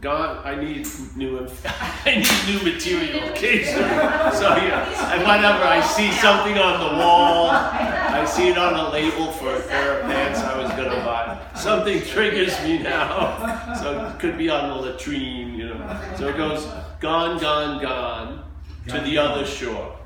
[0.00, 0.40] gone.
[0.44, 1.46] I need new.
[1.64, 3.30] I need new material.
[3.30, 8.74] Okay, so, yeah, and whenever I see something on the wall, I see it on
[8.74, 11.40] a label for a pair of pants I was gonna buy.
[11.54, 13.74] Something triggers me now.
[13.74, 16.00] So it could be on the latrine, you know.
[16.16, 16.66] So it goes
[17.00, 18.44] gone, gone, gone
[18.88, 19.96] to the other shore.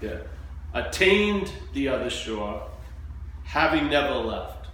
[0.00, 0.18] Yeah.
[0.74, 2.68] Attained the other shore,
[3.44, 4.66] having never left.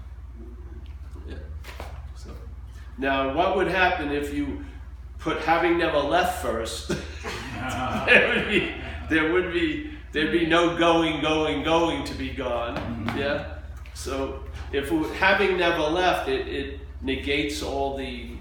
[1.29, 1.37] Yeah.
[2.17, 2.31] So,
[2.99, 4.65] now, what would happen if you
[5.19, 6.89] put having never left first?
[8.07, 8.75] there would be,
[9.09, 12.77] there would be, there'd be no going, going, going to be gone.
[12.77, 13.19] Mm-hmm.
[13.19, 13.55] Yeah.
[13.95, 18.37] So, if having never left, it, it negates all the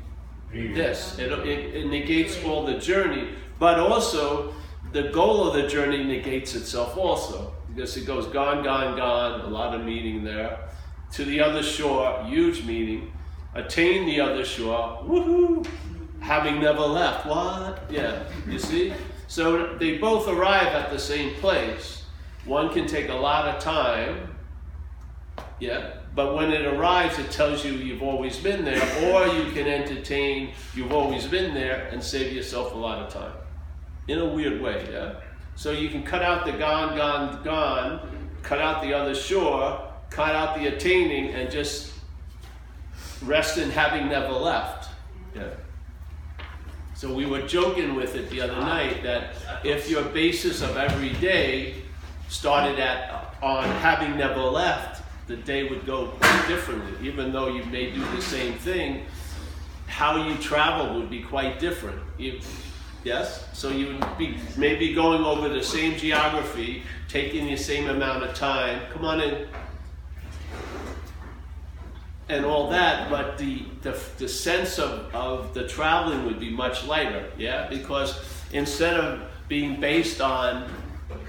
[0.51, 1.19] this.
[1.19, 4.53] It, it, it negates all the journey, but also
[4.91, 9.41] the goal of the journey negates itself also because it goes gone, gone, gone.
[9.41, 10.59] A lot of meaning there.
[11.13, 13.11] To the other shore, huge meaning.
[13.53, 15.65] Attain the other shore, woohoo!
[16.19, 17.25] Having never left.
[17.25, 17.83] What?
[17.89, 18.23] Yeah.
[18.47, 18.93] You see?
[19.27, 22.03] So they both arrive at the same place.
[22.45, 24.35] One can take a lot of time.
[25.59, 25.93] Yeah.
[26.15, 30.53] But when it arrives, it tells you you've always been there, or you can entertain
[30.73, 33.33] you've always been there and save yourself a lot of time.
[34.07, 35.15] In a weird way, yeah?
[35.55, 40.33] So you can cut out the gone, gone, gone, cut out the other shore, cut
[40.33, 41.93] out the attaining, and just
[43.23, 44.89] rest in having never left.
[45.35, 45.49] Yeah.
[46.95, 51.13] So we were joking with it the other night that if your basis of every
[51.13, 51.75] day
[52.27, 57.07] started at on having never left, the day would go quite differently.
[57.07, 59.05] Even though you may do the same thing,
[59.85, 62.01] how you travel would be quite different.
[62.17, 62.39] You,
[63.03, 63.45] yes?
[63.53, 68.35] So you would be maybe going over the same geography, taking the same amount of
[68.35, 68.81] time.
[68.91, 69.47] Come on in.
[72.29, 76.85] And all that, but the, the, the sense of, of the traveling would be much
[76.85, 77.69] lighter, yeah?
[77.69, 78.21] Because
[78.51, 80.69] instead of being based on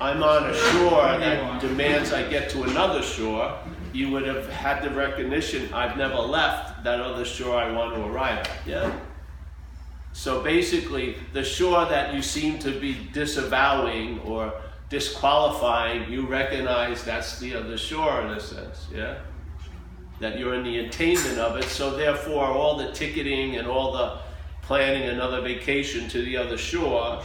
[0.01, 3.59] I'm on a shore that demands I get to another shore,
[3.93, 8.05] you would have had the recognition I've never left that other shore I want to
[8.05, 8.51] arrive at.
[8.67, 8.93] Yeah?
[10.13, 14.53] So basically, the shore that you seem to be disavowing or
[14.89, 18.87] disqualifying, you recognize that's the other shore in a sense.
[18.93, 19.19] Yeah?
[20.21, 24.19] That you're in the attainment of it, so therefore, all the ticketing and all the
[24.63, 27.23] planning another vacation to the other shore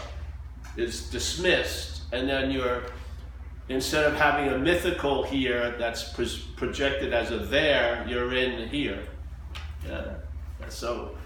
[0.78, 2.84] is dismissed and then you're
[3.70, 9.04] instead of having a mythical here that's pro- projected as a there, you're in here.
[9.86, 10.14] Yeah.
[10.70, 11.18] So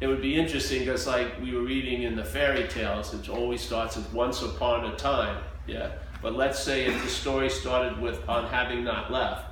[0.00, 3.60] it would be interesting because, like we were reading in the fairy tales, it always
[3.60, 5.42] starts with once upon a time.
[5.66, 5.92] Yeah.
[6.22, 9.49] But let's say if the story started with on having not left,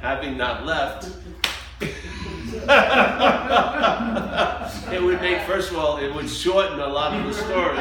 [0.00, 1.10] having not left.
[4.92, 7.80] it would make first of all it would shorten a lot of the story.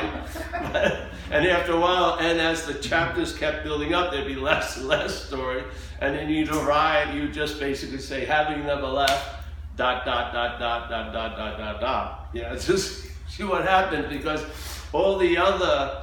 [1.32, 4.88] And after a while and as the chapters kept building up there'd be less and
[4.88, 5.64] less story.
[6.02, 9.44] And then you'd arrive you just basically say having never left
[9.76, 12.30] dot dot dot dot dot dot dot dot dot.
[12.34, 14.44] Yeah it's just see what happened because
[14.92, 16.02] all the other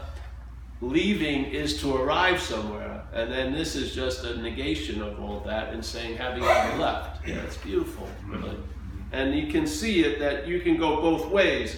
[0.81, 5.73] leaving is to arrive somewhere and then this is just a negation of all that
[5.73, 8.43] and saying having never left yeah it's beautiful mm-hmm.
[8.43, 8.57] really
[9.13, 11.77] and you can see it that you can go both ways.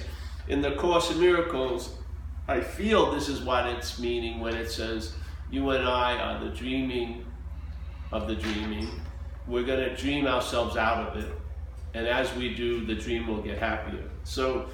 [0.48, 1.94] In the Course in Miracles,
[2.46, 5.12] I feel this is what it's meaning when it says,
[5.50, 7.24] You and I are the dreaming
[8.12, 8.88] of the dreaming.
[9.46, 11.30] We're going to dream ourselves out of it.
[11.94, 14.02] And as we do, the dream will get happier.
[14.24, 14.68] So,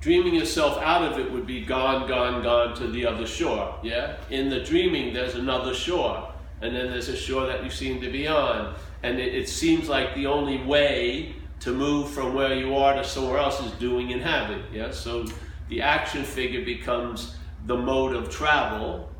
[0.00, 3.78] dreaming yourself out of it would be gone, gone, gone to the other shore.
[3.82, 4.16] Yeah?
[4.30, 6.32] In the dreaming, there's another shore.
[6.62, 9.88] And then there's a shore that you seem to be on and it, it, seems
[9.88, 14.12] like the only way to move from where you are to somewhere else is doing
[14.12, 14.62] and having.
[14.72, 15.26] Yeah, so
[15.68, 17.36] the action figure becomes
[17.66, 19.10] the mode of travel,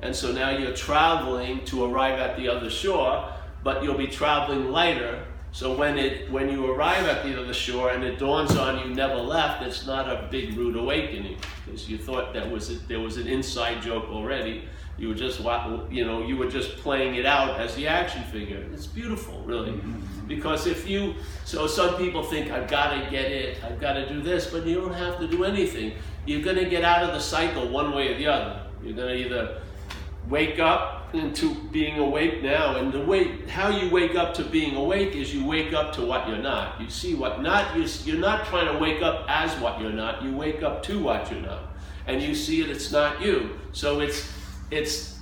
[0.00, 3.32] and so now you're traveling to arrive at the other shore,
[3.62, 5.26] but you'll be traveling lighter.
[5.52, 8.94] So when it when you arrive at the other shore and it dawns on you
[8.94, 13.00] never left, it's not a big rude awakening because you thought that was a, there
[13.00, 14.64] was an inside joke already
[15.00, 15.40] you were just,
[15.90, 18.62] you know, you were just playing it out as the action figure.
[18.74, 20.26] It's beautiful, really, mm-hmm.
[20.28, 21.14] because if you,
[21.46, 24.66] so some people think I've got to get it, I've got to do this, but
[24.66, 25.94] you don't have to do anything.
[26.26, 28.66] You're going to get out of the cycle one way or the other.
[28.82, 29.62] You're going to either
[30.28, 34.76] wake up into being awake now, and the way how you wake up to being
[34.76, 36.80] awake is you wake up to what you're not.
[36.80, 37.76] You see what not.
[38.06, 40.22] You're not trying to wake up as what you're not.
[40.22, 41.62] You wake up to what you're not,
[42.06, 42.70] and you see it.
[42.70, 43.58] It's not you.
[43.72, 44.32] So it's
[44.70, 45.18] its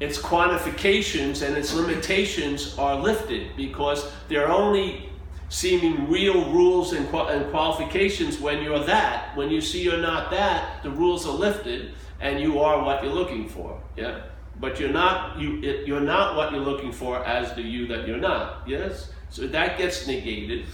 [0.00, 5.08] its quantifications and its limitations are lifted because they're only
[5.48, 9.36] seeming real rules and qualifications when you're that.
[9.36, 13.12] When you see you're not that, the rules are lifted and you are what you're
[13.12, 13.80] looking for.
[13.96, 14.22] Yeah?
[14.60, 18.06] But you're not you it, you're not what you're looking for as the you that
[18.06, 18.62] you're not.
[18.66, 19.10] Yes?
[19.30, 20.66] So that gets negated.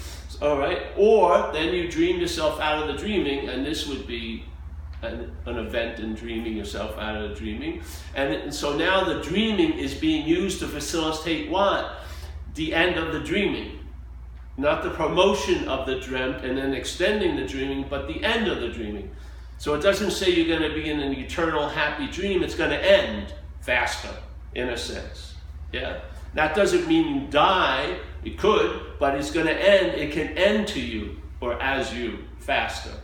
[0.43, 0.83] All right?
[0.97, 4.45] Or then you dream yourself out of the dreaming and this would be
[5.03, 7.83] an, an, event in dreaming yourself out of the dreaming.
[8.15, 12.01] And, and so now the dreaming is being used to facilitate what?
[12.55, 13.79] The end of the dreaming.
[14.57, 18.61] Not the promotion of the dreamt and then extending the dreaming, but the end of
[18.61, 19.11] the dreaming.
[19.61, 22.71] So it doesn't say you're going to be in an eternal happy dream, it's going
[22.71, 24.09] to end faster,
[24.55, 25.35] in a sense.
[25.71, 26.01] Yeah?
[26.33, 30.67] That doesn't mean you die, it could, but it's going to end, it can end
[30.69, 32.95] to you or as you faster.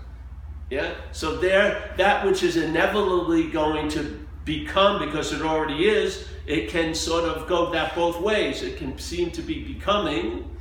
[0.71, 0.95] Yeah?
[1.13, 6.95] So there, that which is inevitably going to become, because it already is, it can
[6.95, 8.63] sort of go that both ways.
[8.63, 10.56] It can seem to be becoming,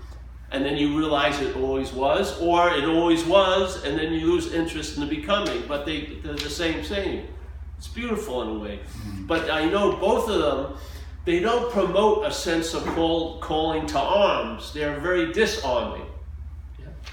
[0.56, 4.54] and then you realize it always was, or it always was, and then you lose
[4.54, 5.64] interest in the becoming.
[5.68, 7.28] But they, they're the same thing.
[7.78, 8.80] It's beautiful in a way.
[8.80, 9.28] Mm-hmm.
[9.28, 10.78] But I know both of them,
[11.26, 14.74] they don't promote a sense of call, calling to arms.
[14.74, 16.06] They're very disarming.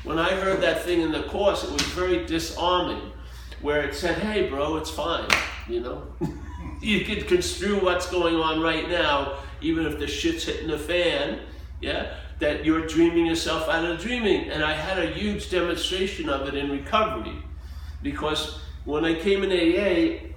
[0.04, 3.12] When I heard that thing in the course, it was very disarming,
[3.60, 5.28] where it said, hey, bro, it's fine,
[5.68, 6.06] you know?
[6.80, 11.40] you could construe what's going on right now, even if the shit's hitting the fan,
[11.80, 12.16] yeah?
[12.42, 14.50] That you're dreaming yourself out of dreaming.
[14.50, 17.36] And I had a huge demonstration of it in recovery.
[18.02, 20.28] Because when I came in AA,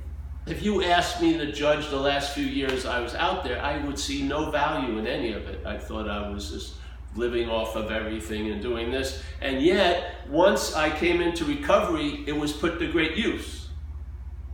[0.46, 3.84] if you asked me to judge the last few years I was out there, I
[3.84, 5.66] would see no value in any of it.
[5.66, 6.76] I thought I was just
[7.16, 9.24] living off of everything and doing this.
[9.42, 13.70] And yet, once I came into recovery, it was put to great use.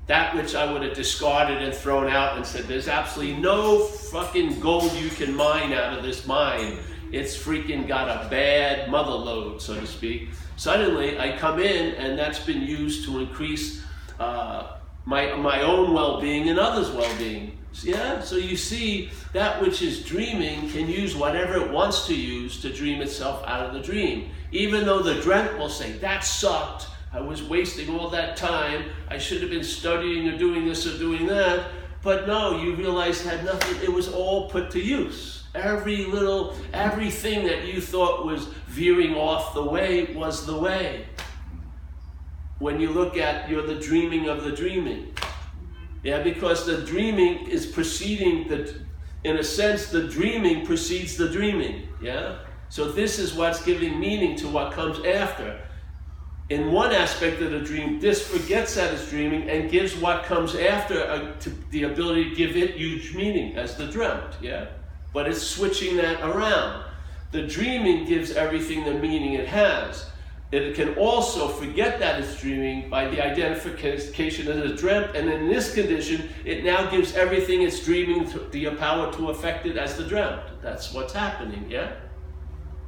[0.07, 4.61] That which I would have discarded and thrown out and said, there's absolutely no fucking
[4.61, 6.77] gold you can mine out of this mine.
[7.11, 10.29] It's freaking got a bad mother load, so to speak.
[10.55, 13.83] Suddenly, I come in, and that's been used to increase
[14.19, 17.57] uh, my, my own well being and others' well being.
[17.83, 22.61] Yeah, so you see, that which is dreaming can use whatever it wants to use
[22.61, 24.29] to dream itself out of the dream.
[24.51, 26.87] Even though the dreamt will say, That sucked.
[27.13, 28.85] I was wasting all that time.
[29.09, 31.71] I should have been studying or doing this or doing that.
[32.01, 35.40] But no, you realize had nothing, it was all put to use.
[35.53, 41.07] Every little, everything that you thought was veering off the way was the way.
[42.59, 45.13] When you look at, you're the dreaming of the dreaming.
[46.03, 48.75] Yeah, because the dreaming is preceding the,
[49.23, 51.87] in a sense, the dreaming precedes the dreaming.
[52.01, 52.39] Yeah?
[52.69, 55.59] So this is what's giving meaning to what comes after.
[56.49, 60.55] In one aspect of the dream, this forgets that it's dreaming and gives what comes
[60.55, 64.35] after uh, a, the ability to give it huge meaning as the dreamt.
[64.41, 64.67] Yeah?
[65.13, 66.85] But it's switching that around.
[67.31, 70.05] The dreaming gives everything the meaning it has.
[70.51, 75.47] It can also forget that it's dreaming by the identification that it's dreamt, and in
[75.47, 80.03] this condition, it now gives everything it's dreaming the power to affect it as the
[80.03, 80.41] dreamt.
[80.61, 81.93] That's what's happening, yeah?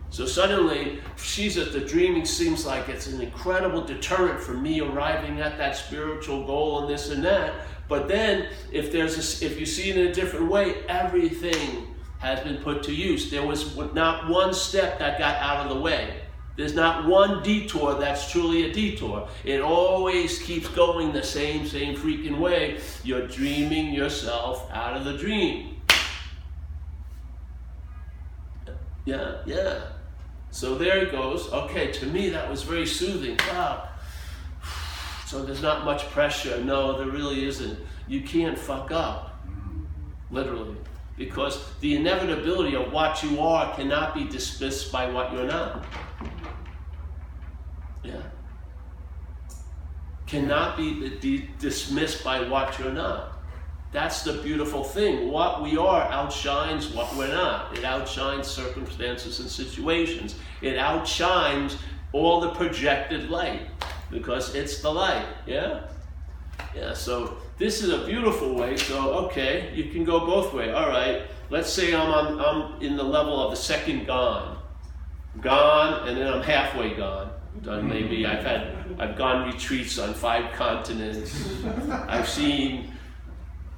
[0.10, 5.40] So suddenly, she's at the dreaming seems like it's an incredible deterrent for me arriving
[5.40, 7.54] at that spiritual goal and this and that.
[7.88, 11.93] But then, if there's a, if you see it in a different way, everything
[12.24, 13.30] has been put to use.
[13.30, 16.22] There was not one step that got out of the way.
[16.56, 19.28] There's not one detour that's truly a detour.
[19.44, 22.80] It always keeps going the same, same freaking way.
[23.04, 25.82] You're dreaming yourself out of the dream.
[29.06, 29.82] Yeah, yeah.
[30.52, 31.52] So there it goes.
[31.52, 33.38] Okay, to me that was very soothing.
[33.50, 33.90] Wow.
[35.26, 36.64] So there's not much pressure.
[36.64, 37.80] No, there really isn't.
[38.08, 39.44] You can't fuck up.
[40.30, 40.78] Literally.
[41.18, 45.86] Because the inevitability of what you are cannot be dismissed by what you're not.
[48.04, 48.22] Yeah.
[50.26, 53.34] Cannot be dismissed by what you're not.
[53.92, 55.30] That's the beautiful thing.
[55.30, 57.78] What we are outshines what we're not.
[57.78, 60.36] It outshines circumstances and situations.
[60.62, 61.78] It outshines
[62.12, 63.68] all the projected light
[64.10, 65.28] because it's the light.
[65.46, 65.82] Yeah?
[66.76, 68.78] Yeah, so this is a beautiful way.
[68.78, 70.72] So, okay, you can go both way.
[70.72, 74.58] All right, let's say I'm, on, I'm in the level of the second gone.
[75.42, 77.32] Gone, and then I'm halfway gone
[77.62, 81.64] done maybe I've had I've gone retreats on five continents.
[82.08, 82.92] I've seen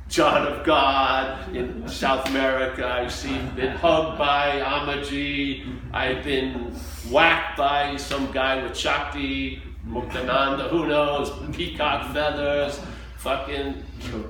[0.08, 2.88] John of God in South America.
[2.88, 5.66] I've seen been hugged by Ammachi.
[5.94, 6.74] I've been
[7.10, 12.80] whacked by some guy with Shakti, Muktananda, who knows, peacock feathers,
[13.26, 13.84] fucking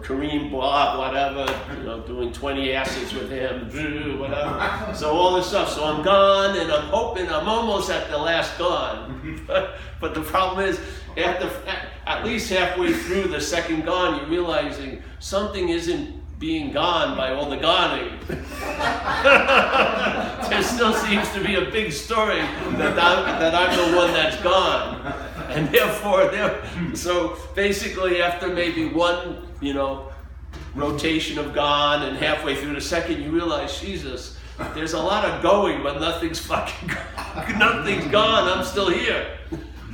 [0.04, 1.46] Kareem Bob, whatever,
[1.78, 3.68] you know, doing 20 acids with him,
[4.18, 4.94] whatever.
[4.96, 5.70] So all this stuff.
[5.70, 9.46] So I'm gone and I'm hoping I'm almost at the last gone.
[10.00, 10.80] but the problem is,
[11.18, 11.52] after
[12.08, 17.50] at least halfway through the second gone, you're realizing something isn't being gone by all
[17.50, 18.18] the goning.
[20.50, 22.40] there still seems to be a big story
[22.78, 25.35] that I'm, that I'm the one that's gone.
[25.56, 26.32] And therefore,
[26.96, 30.12] so basically, after maybe one, you know,
[30.74, 34.38] rotation of gone, and halfway through the second, you realize, Jesus,
[34.74, 37.60] there's a lot of going, but nothing's fucking gone.
[37.60, 38.48] nothing's gone.
[38.48, 39.38] I'm still here.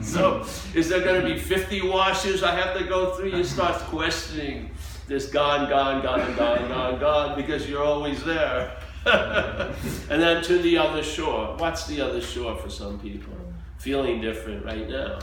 [0.02, 3.36] So, is there going to be 50 washes I have to go through?
[3.38, 4.72] You start questioning
[5.08, 8.78] this gone, gone, gone, gone, gone, gone, because you're always there.
[9.06, 11.56] and then to the other shore.
[11.58, 13.34] What's the other shore for some people?
[13.78, 15.20] Feeling different right now,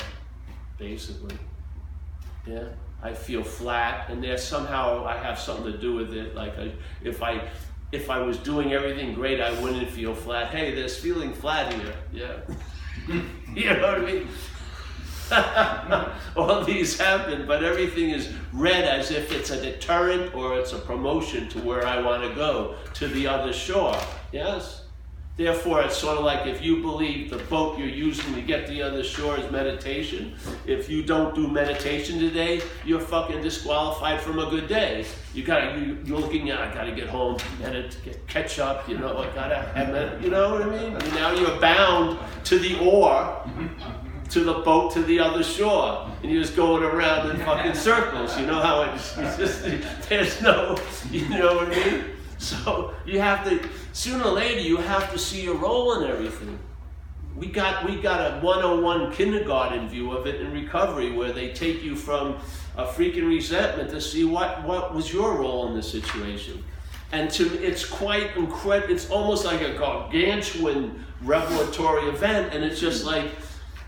[0.78, 1.37] basically.
[2.47, 2.68] Yeah,
[3.02, 6.35] I feel flat, and there somehow I have something to do with it.
[6.35, 7.42] Like I, if I
[7.92, 10.50] if I was doing everything great, I wouldn't feel flat.
[10.50, 11.94] Hey, there's feeling flat here.
[12.12, 12.37] Yeah,
[13.54, 14.28] you know what I mean.
[16.37, 20.78] all these happen, but everything is read as if it's a deterrent or it's a
[20.78, 23.99] promotion to where I want to go, to the other shore.
[24.32, 24.85] Yes?
[25.38, 28.73] Therefore, it's sort of like if you believe the boat you're using to get to
[28.73, 30.35] the other shore is meditation,
[30.66, 35.07] if you don't do meditation today, you're fucking disqualified from a good day.
[35.35, 39.16] You gotta, you, you're looking at, I gotta get home, and catch up, you know,
[39.16, 40.99] I gotta, have, you know what I mean?
[41.14, 43.40] Now you're bound to the oar
[44.30, 46.11] to the boat to the other shore.
[46.23, 48.38] And you're just going around in fucking circles.
[48.38, 50.76] You know how it's, it's just, there's no,
[51.12, 52.04] you know what I mean?
[52.49, 56.57] So you have to, sooner or later, you have to see your role in everything.
[57.37, 61.83] We got, we got a 101 kindergarten view of it in recovery where they take
[61.83, 62.38] you from
[62.76, 66.64] a freaking resentment to see what, what was your role in the situation.
[67.11, 68.95] And to it's quite incredible.
[68.95, 73.30] It's almost like a gargantuan revelatory event, and it's just like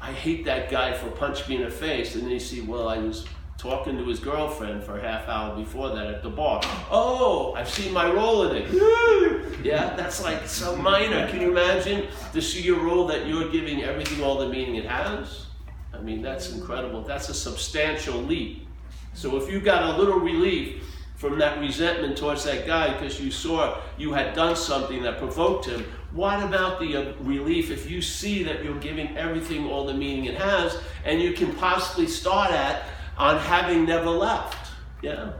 [0.01, 2.15] I hate that guy for punching me in the face.
[2.15, 3.27] And then you see, well, I was
[3.61, 6.61] talking to his girlfriend for a half hour before that at the bar.
[6.91, 9.61] Oh, I've seen my role in it.
[9.65, 11.29] yeah, that's like so minor.
[11.29, 14.87] Can you imagine to see your role that you're giving everything all the meaning it
[14.87, 15.47] has?
[15.93, 17.03] I mean, that's incredible.
[17.03, 18.67] That's a substantial leap.
[19.13, 20.83] So if you got a little relief
[21.17, 25.67] from that resentment towards that guy because you saw you had done something that provoked
[25.67, 29.93] him, what about the uh, relief if you see that you're giving everything all the
[29.93, 32.85] meaning it has, and you can possibly start at
[33.21, 34.73] on having never left?
[35.03, 35.33] Yeah.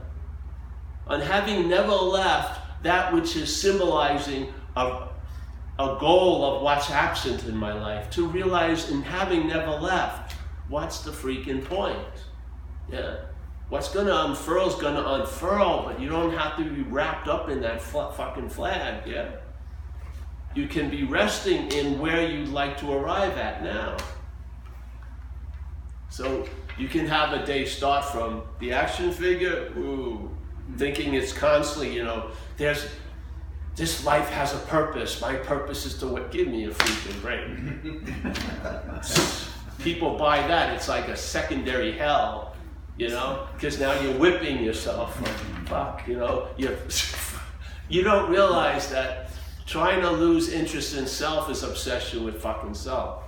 [1.07, 5.07] On having never left that which is symbolizing a,
[5.79, 10.35] a goal of what's absent in my life, to realize in having never left,
[10.69, 11.97] what's the freaking point?
[12.91, 13.17] Yeah.
[13.69, 16.83] What's going to unfurl um, is going to unfurl, but you don't have to be
[16.83, 19.31] wrapped up in that fucking flag, yeah?
[20.53, 23.97] You can be resting in where you'd like to arrive at now.
[26.11, 30.29] So you can have a day start from the action figure, ooh,
[30.77, 32.87] thinking it's constantly, you know, there's
[33.75, 35.19] this life has a purpose.
[35.21, 37.43] My purpose is to give me a freaking break.
[39.83, 40.75] People buy that.
[40.75, 42.55] It's like a secondary hell,
[42.97, 45.19] you know, because now you're whipping yourself.
[45.21, 46.77] Like, Fuck, you know, you
[47.89, 49.31] you don't realize that
[49.71, 53.23] Trying to lose interest in self is obsession with fucking self.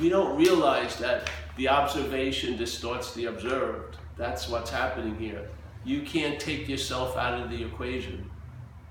[0.00, 3.96] We don't realize that the observation distorts the observed.
[4.16, 5.48] That's what's happening here.
[5.84, 8.30] You can't take yourself out of the equation.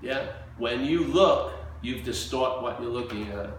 [0.02, 0.26] Yeah?
[0.58, 3.50] When you look, you've distort what you're looking at.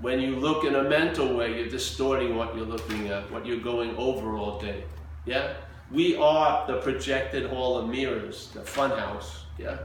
[0.00, 3.58] When you look in a mental way, you're distorting what you're looking at, what you're
[3.58, 4.84] going over all day.
[5.26, 5.54] Yeah?
[5.90, 9.40] We are the projected hall of mirrors, the funhouse.
[9.58, 9.78] Yeah?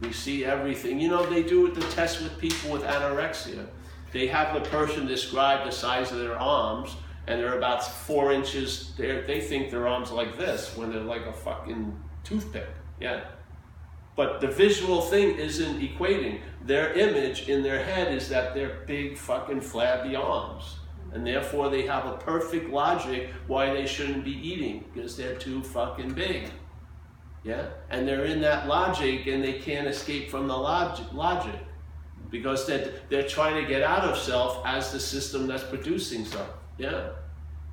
[0.00, 1.00] We see everything.
[1.00, 3.66] You know, they do the test with people with anorexia.
[4.12, 6.96] They have the person describe the size of their arms,
[7.26, 8.94] and they're about four inches.
[8.96, 12.68] They think their arms are like this when they're like a fucking toothpick.
[13.00, 13.24] Yeah.
[14.16, 16.40] But the visual thing isn't equating.
[16.64, 20.76] Their image in their head is that they're big fucking flabby arms.
[21.12, 25.62] And therefore they have a perfect logic why they shouldn't be eating, because they're too
[25.62, 26.50] fucking big.
[27.44, 27.68] Yeah?
[27.90, 31.54] And they're in that logic and they can't escape from the logic, logic
[32.30, 36.50] because they're, they're trying to get out of self as the system that's producing self.
[36.76, 37.10] Yeah?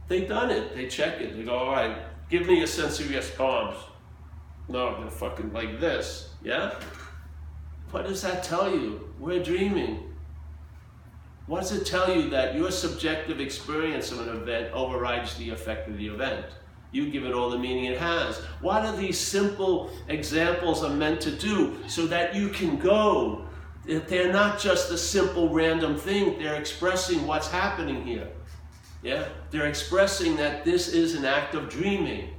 [0.07, 0.75] They've done it.
[0.75, 1.35] They check it.
[1.35, 1.97] They go, all right,
[2.29, 3.77] give me a sensory palms.
[4.67, 6.29] No, they're fucking like this.
[6.43, 6.75] Yeah?
[7.91, 9.13] What does that tell you?
[9.19, 10.13] We're dreaming.
[11.47, 15.87] What does it tell you that your subjective experience of an event overrides the effect
[15.87, 16.45] of the event?
[16.91, 18.37] You give it all the meaning it has.
[18.61, 23.44] What are these simple examples are meant to do so that you can go?
[23.85, 28.29] They're not just a simple random thing, they're expressing what's happening here.
[29.03, 29.25] Yeah?
[29.51, 32.33] They're expressing that this is an act of dreaming.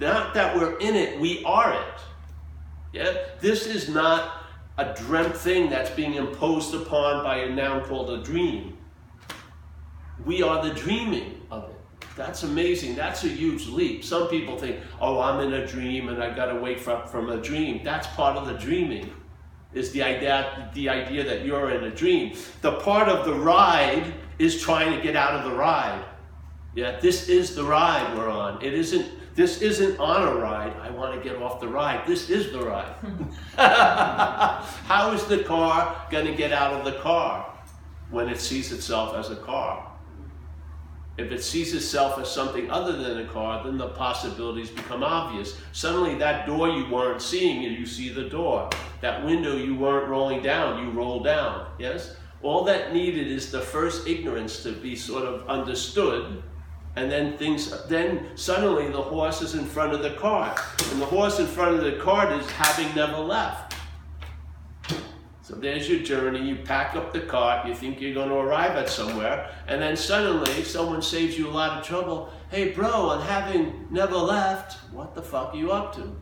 [0.00, 2.00] Not that we're in it, we are it.
[2.92, 3.16] Yeah?
[3.40, 4.42] This is not
[4.78, 8.76] a dreamt thing that's being imposed upon by a noun called a dream.
[10.24, 11.76] We are the dreaming of it.
[12.16, 12.96] That's amazing.
[12.96, 14.04] That's a huge leap.
[14.04, 17.30] Some people think, oh, I'm in a dream and I got to wake up from
[17.30, 17.80] a dream.
[17.84, 19.12] That's part of the dreaming,
[19.74, 22.36] is the idea, the idea that you're in a dream.
[22.62, 26.04] The part of the ride is trying to get out of the ride.
[26.74, 28.62] Yeah, this is the ride we're on.
[28.62, 30.74] It isn't, this isn't on a ride.
[30.76, 32.06] I want to get off the ride.
[32.06, 32.94] This is the ride.
[33.56, 37.52] How is the car going to get out of the car
[38.10, 39.87] when it sees itself as a car?
[41.18, 45.58] If it sees itself as something other than a car, then the possibilities become obvious.
[45.72, 48.70] Suddenly, that door you weren't seeing, you see the door.
[49.00, 51.66] That window you weren't rolling down, you roll down.
[51.76, 52.14] Yes?
[52.40, 56.40] All that needed is the first ignorance to be sort of understood.
[56.94, 60.60] And then things, then suddenly the horse is in front of the cart.
[60.92, 63.67] And the horse in front of the cart is having never left.
[65.48, 66.46] So there's your journey.
[66.46, 67.66] You pack up the cart.
[67.66, 69.50] You think you're going to arrive at somewhere.
[69.66, 72.30] And then suddenly someone saves you a lot of trouble.
[72.50, 76.14] Hey, bro, and having never left, what the fuck are you up to?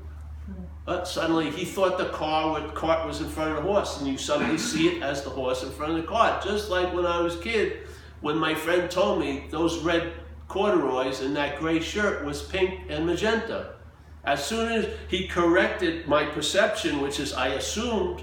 [0.85, 4.17] But suddenly he thought the car cart was in front of the horse, and you
[4.17, 6.45] suddenly see it as the horse in front of the cart.
[6.45, 7.79] Just like when I was a kid,
[8.21, 10.13] when my friend told me those red
[10.47, 13.73] corduroys and that gray shirt was pink and magenta.
[14.23, 18.23] As soon as he corrected my perception, which is I assumed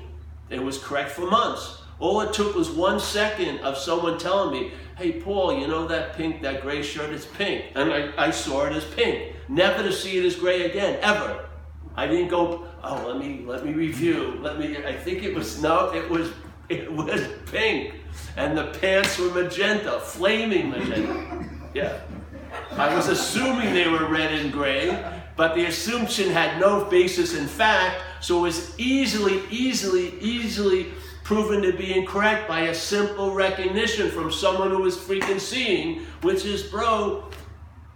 [0.54, 1.80] it was correct for months.
[2.00, 6.16] All it took was one second of someone telling me, hey, Paul, you know that
[6.16, 7.66] pink, that gray shirt is pink.
[7.76, 9.34] And I, I saw it as pink.
[9.48, 11.50] Never to see it as gray again, ever.
[11.96, 14.38] I didn't go, oh, let me, let me review.
[14.42, 16.32] Let me, I think it was, no, it was,
[16.70, 17.96] it was pink.
[18.36, 21.50] And the pants were magenta, flaming magenta.
[21.74, 22.00] Yeah.
[22.72, 25.04] I was assuming they were red and gray,
[25.36, 30.94] but the assumption had no basis in fact, so it was easily, easily, easily
[31.26, 36.46] proven to be incorrect by a simple recognition from someone who was freaking seeing, which
[36.46, 37.30] is, bro,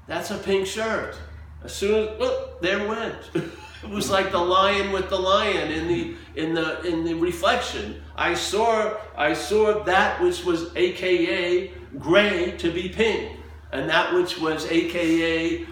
[0.06, 1.16] that's a pink shirt.
[1.64, 3.16] As soon as, look, there went.
[3.36, 8.02] it was like the lion with the lion in the in the in the reflection.
[8.18, 13.32] I saw I saw that which was AKA gray to be pink,
[13.72, 15.66] and that which was AKA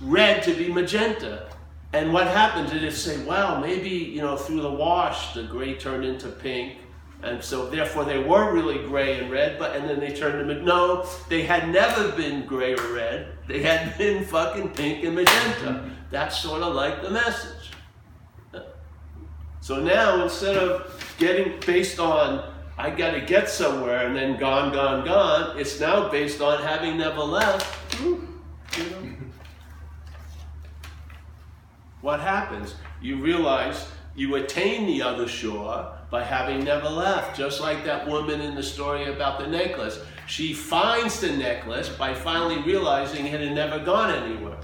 [0.00, 1.48] red to be magenta.
[1.92, 5.74] And what happened did it say, well, maybe, you know, through the wash, the gray
[5.74, 6.78] turned into pink.
[7.22, 10.64] And so therefore they were really gray and red, but and then they turned them
[10.64, 13.28] no, they had never been gray or red.
[13.48, 15.90] They had been fucking pink and magenta.
[16.10, 17.70] That's sort of like the message.
[19.60, 25.04] So now instead of getting based on I gotta get somewhere and then gone, gone,
[25.04, 28.00] gone, it's now based on having never left.
[28.00, 28.28] You
[28.76, 29.15] know?
[32.06, 32.76] What happens?
[33.02, 38.40] You realize you attain the other shore by having never left, just like that woman
[38.40, 39.98] in the story about the necklace.
[40.28, 44.56] She finds the necklace by finally realizing it had never gone anywhere.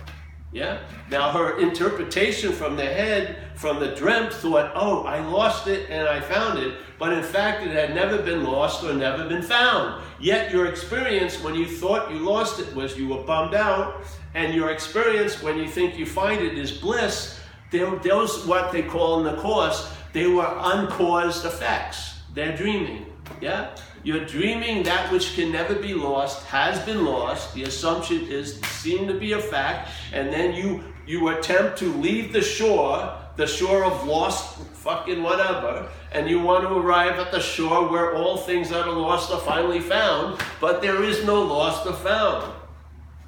[0.53, 0.81] Yeah?
[1.11, 6.07] Now, her interpretation from the head, from the dream, thought, oh, I lost it and
[6.07, 6.79] I found it.
[6.99, 10.03] But in fact, it had never been lost or never been found.
[10.21, 14.05] Yet, your experience when you thought you lost it was you were bummed out.
[14.35, 17.41] And your experience when you think you find it is bliss.
[17.71, 22.21] Those, what they call in the Course, they were uncaused effects.
[22.35, 23.07] They're dreaming.
[23.41, 23.75] Yeah?
[24.05, 27.55] You're dreaming that which can never be lost has been lost.
[27.55, 32.33] The assumption is seen to be a fact, and then you you attempt to leave
[32.33, 37.41] the shore, the shore of lost fucking whatever, and you want to arrive at the
[37.41, 41.87] shore where all things that are lost are finally found, but there is no lost
[41.87, 42.53] or found.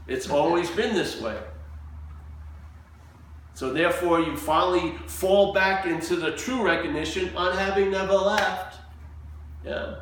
[0.07, 1.39] It's always been this way.
[3.55, 8.79] So therefore, you finally fall back into the true recognition on having never left.
[9.65, 9.97] Yeah.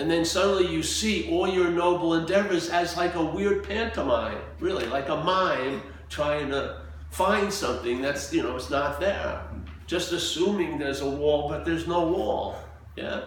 [0.00, 4.86] And then suddenly you see all your noble endeavors as like a weird pantomime, really,
[4.86, 9.42] like a mime trying to find something that's, you know, it's not there.
[9.86, 12.56] Just assuming there's a wall, but there's no wall.
[12.96, 13.24] Yeah?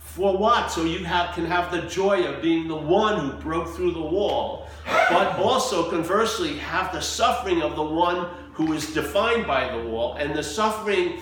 [0.00, 0.72] For what?
[0.72, 4.00] So you have, can have the joy of being the one who broke through the
[4.00, 9.88] wall, but also conversely have the suffering of the one who is defined by the
[9.88, 11.20] wall, and the suffering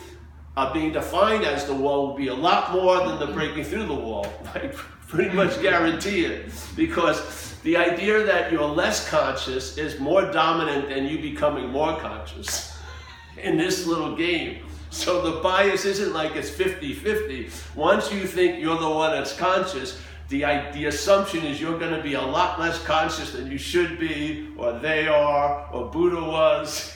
[0.73, 3.95] being defined as the wall will be a lot more than the breaking through the
[3.95, 4.27] wall.
[4.55, 4.73] I
[5.07, 6.51] pretty much guarantee it.
[6.75, 12.77] Because the idea that you're less conscious is more dominant than you becoming more conscious
[13.37, 14.65] in this little game.
[14.91, 17.51] So the bias isn't like it's 50 50.
[17.75, 20.41] Once you think you're the one that's conscious, the,
[20.73, 24.49] the assumption is you're going to be a lot less conscious than you should be,
[24.57, 26.93] or they are, or Buddha was.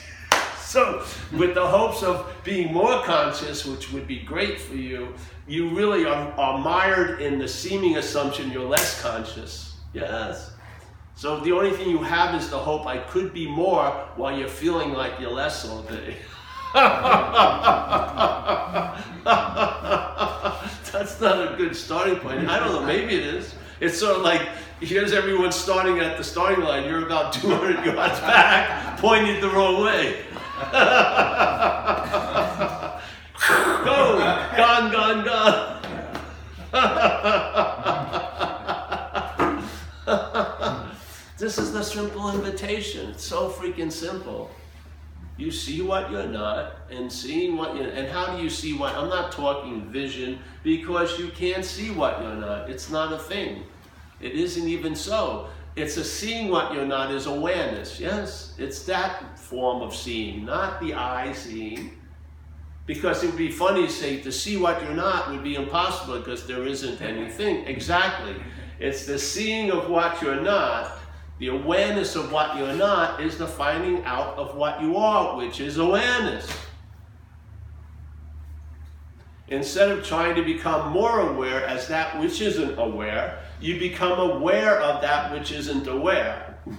[0.71, 1.03] so,
[1.33, 5.13] with the hopes of being more conscious, which would be great for you,
[5.45, 9.75] you really are, are mired in the seeming assumption you're less conscious.
[9.93, 10.53] Yes.
[11.15, 13.83] So, the only thing you have is the hope I could be more
[14.15, 16.15] while you're feeling like you're less all day.
[20.93, 22.47] That's not a good starting point.
[22.47, 23.55] I don't know, maybe it is.
[23.81, 24.47] It's sort of like
[24.79, 26.85] here's everyone starting at the starting line.
[26.85, 30.23] You're about 200 yards back, pointed the wrong way.
[33.85, 34.19] Go!
[34.57, 35.81] Gone, gone, gone.
[41.37, 43.09] this is the simple invitation.
[43.11, 44.51] It's so freaking simple.
[45.37, 48.93] You see what you're not, and seeing what you and how do you see what?
[48.95, 52.69] I'm not talking vision because you can't see what you're not.
[52.69, 53.63] It's not a thing.
[54.19, 55.49] It isn't even so.
[55.75, 57.99] It's a seeing what you're not is awareness.
[57.99, 61.99] Yes, it's that form of seeing, not the eye seeing.
[62.87, 66.17] Because it would be funny to say to see what you're not would be impossible
[66.17, 67.65] because there isn't anything.
[67.67, 68.35] Exactly.
[68.79, 70.97] It's the seeing of what you're not
[71.41, 75.59] the awareness of what you're not is the finding out of what you are, which
[75.59, 76.47] is awareness.
[79.47, 84.79] Instead of trying to become more aware as that which isn't aware, you become aware
[84.81, 86.59] of that which isn't aware.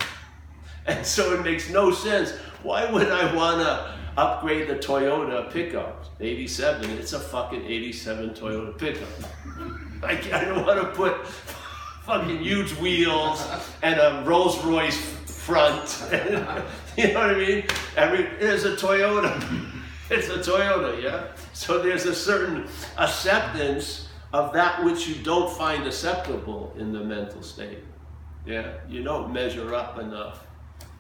[0.85, 2.33] And so it makes no sense.
[2.63, 6.05] Why would I want to upgrade the Toyota pickup?
[6.21, 6.91] 87.
[6.91, 9.09] It's a fucking 87 Toyota pickup.
[10.03, 13.47] I, I don't want to put fucking huge wheels
[13.83, 16.05] and a Rolls Royce front.
[16.97, 17.65] you know what I mean?
[17.97, 19.71] Every a Toyota.
[20.11, 21.29] it's a Toyota, yeah.
[21.53, 27.43] So there's a certain acceptance of that which you don't find acceptable in the mental
[27.43, 27.79] state.
[28.47, 30.47] Yeah, you don't measure up enough.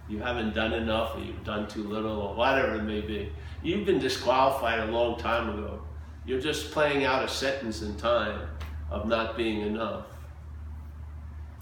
[0.09, 3.33] You haven't done enough, or you've done too little, or whatever it may be.
[3.63, 5.83] You've been disqualified a long time ago.
[6.27, 8.49] You're just playing out a sentence in time
[8.91, 10.05] of not being enough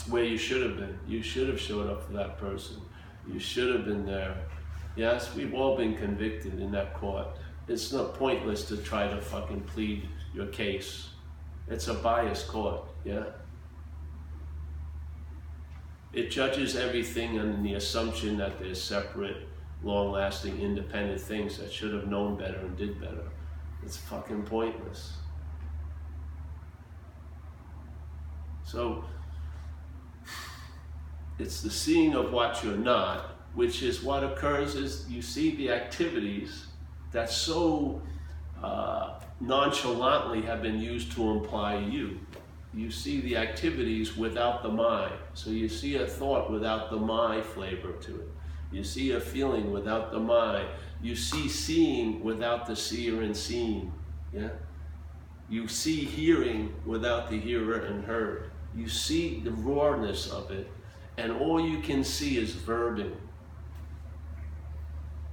[0.09, 0.99] where you should have been.
[1.07, 2.81] You should have showed up for that person.
[3.31, 4.37] You should have been there.
[4.97, 7.27] Yes, we've all been convicted in that court.
[7.69, 11.11] It's not pointless to try to fucking plead your case.
[11.69, 13.25] It's a biased court, yeah?
[16.13, 19.49] It judges everything on the assumption that there's separate,
[19.83, 23.29] long lasting, independent things that should have known better and did better.
[23.83, 25.13] It's fucking pointless.
[28.65, 29.05] So,
[31.39, 35.71] it's the seeing of what you're not, which is what occurs is you see the
[35.71, 36.67] activities
[37.13, 38.03] that so
[38.63, 42.21] uh, nonchalantly have been used to imply you.
[42.73, 45.11] You see the activities without the my.
[45.35, 48.29] So you see a thought without the my flavor to it.
[48.71, 50.67] You see a feeling without the my.
[51.03, 53.93] You see seeing without the seer and seeing.
[54.33, 54.51] Yeah?
[55.49, 58.51] You see hearing without the hearer and heard.
[58.77, 60.71] You see the rawness of it
[61.21, 63.15] and all you can see is verbing.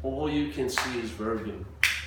[0.03, 1.63] All you can see is verbing.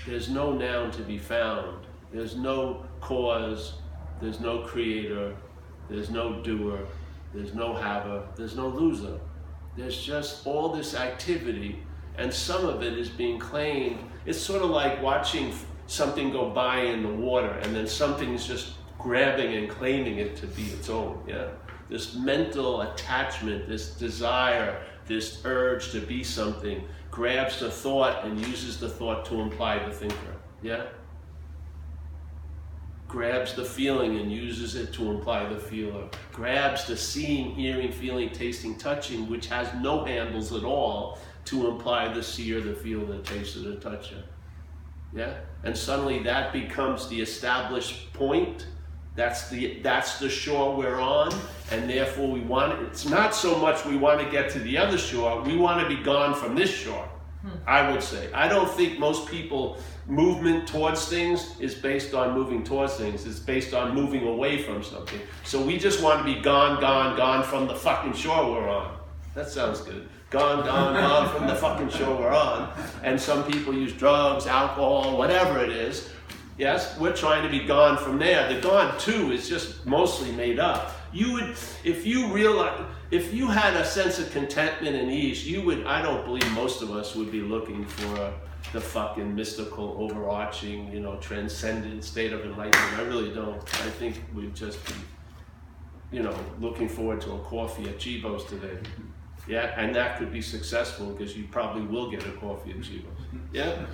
[0.07, 1.87] There's no noun to be found.
[2.13, 3.75] There's no cause.
[4.21, 5.37] There's no creator.
[5.89, 6.87] There's no doer.
[7.35, 8.27] There's no haver.
[8.37, 9.19] There's no loser.
[9.77, 11.81] There's just all this activity,
[12.19, 13.99] and some of it is being claimed.
[14.27, 15.55] It's sort of like watching
[15.87, 20.47] something go by in the water, and then something's just grabbing and claiming it to
[20.49, 21.23] be its own.
[21.27, 21.49] Yeah
[21.91, 28.79] this mental attachment, this desire, this urge to be something, grabs the thought and uses
[28.79, 30.37] the thought to imply the thinker.
[30.63, 30.87] Yeah?
[33.11, 36.09] Grabs the feeling and uses it to imply the feeler.
[36.33, 42.13] Grabs the seeing, hearing, feeling, tasting, touching, which has no handles at all, to imply
[42.13, 44.23] the seer, the feeler, the taster, the toucher.
[45.13, 45.35] Yeah?
[45.65, 48.67] And suddenly that becomes the established point
[49.17, 51.35] that's the that's the shore we're on,
[51.73, 52.81] and therefore we want.
[52.85, 55.43] It's not so much we want to get to the other shore.
[55.43, 57.10] We want to be gone from this shore.
[57.67, 58.31] I would say.
[58.33, 63.27] I don't think most people movement towards things is based on moving towards things.
[63.27, 65.21] It's based on moving away from something.
[65.45, 68.97] So we just want to be gone, gone, gone from the fucking shore we're on.
[69.35, 70.09] That sounds good.
[70.29, 72.73] Gone, gone, gone from the fucking shore we're on.
[73.03, 76.11] And some people use drugs, alcohol, whatever it is,
[76.61, 78.53] Yes, we're trying to be gone from there.
[78.53, 80.95] The gone too is just mostly made up.
[81.11, 85.63] You would, if you realize, if you had a sense of contentment and ease, you
[85.63, 88.33] would, I don't believe most of us would be looking for
[88.73, 92.99] the fucking mystical, overarching, you know, transcendent state of enlightenment.
[92.99, 93.61] I really don't.
[93.63, 94.95] I think we'd just be,
[96.13, 98.79] you know, looking forward to a coffee at Tchibo's today.
[99.49, 103.21] Yeah, and that could be successful because you probably will get a coffee at Tchibo's.
[103.53, 103.87] Yeah?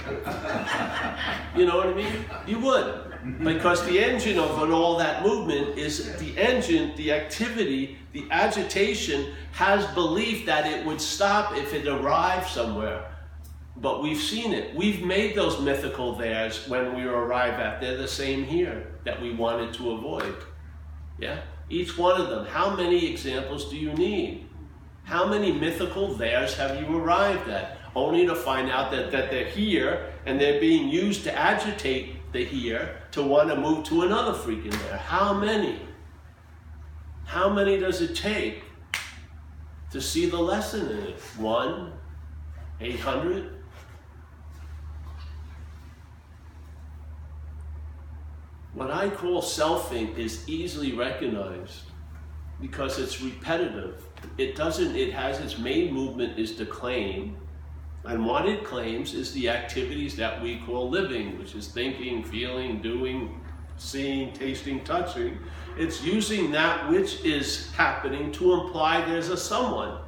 [1.56, 2.24] you know what I mean?
[2.46, 3.15] You would.
[3.42, 9.32] Because the engine of it, all that movement is the engine, the activity, the agitation
[9.52, 13.10] has belief that it would stop if it arrived somewhere.
[13.78, 14.74] But we've seen it.
[14.74, 17.80] We've made those mythical theirs when we arrive at.
[17.80, 20.36] They're the same here that we wanted to avoid.
[21.18, 21.40] Yeah?
[21.68, 22.46] Each one of them.
[22.46, 24.46] How many examples do you need?
[25.04, 27.78] How many mythical theirs have you arrived at?
[27.94, 32.44] Only to find out that, that they're here and they're being used to agitate the
[32.44, 34.98] here to want to move to another freaking there.
[34.98, 35.80] How many?
[37.24, 38.62] How many does it take
[39.90, 41.18] to see the lesson in it?
[41.36, 41.92] One?
[42.80, 43.52] Eight hundred?
[48.74, 51.84] What I call selfing is easily recognized
[52.60, 54.02] because it's repetitive.
[54.36, 57.38] It doesn't, it has its main movement is to claim.
[58.06, 62.80] And what it claims is the activities that we call living, which is thinking, feeling,
[62.80, 63.40] doing,
[63.76, 65.38] seeing, tasting, touching.
[65.76, 69.98] It's using that which is happening to imply there's a someone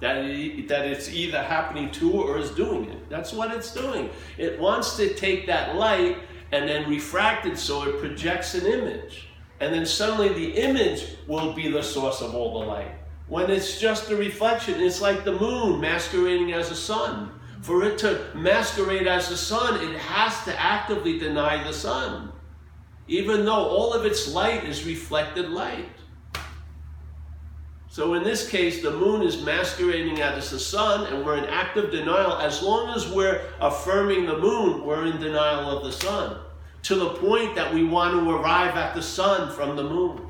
[0.00, 0.22] that,
[0.68, 3.10] that it's either happening to or is doing it.
[3.10, 4.10] That's what it's doing.
[4.38, 6.18] It wants to take that light
[6.52, 9.28] and then refract it so it projects an image.
[9.60, 12.92] And then suddenly the image will be the source of all the light.
[13.26, 17.30] When it's just a reflection, it's like the moon masquerading as a sun.
[17.62, 22.30] For it to masquerade as the sun, it has to actively deny the sun,
[23.08, 25.88] even though all of its light is reflected light.
[27.88, 31.90] So in this case, the moon is masquerading as the sun, and we're in active
[31.90, 32.34] denial.
[32.34, 36.36] As long as we're affirming the moon, we're in denial of the sun
[36.82, 40.26] to the point that we want to arrive at the sun from the moon.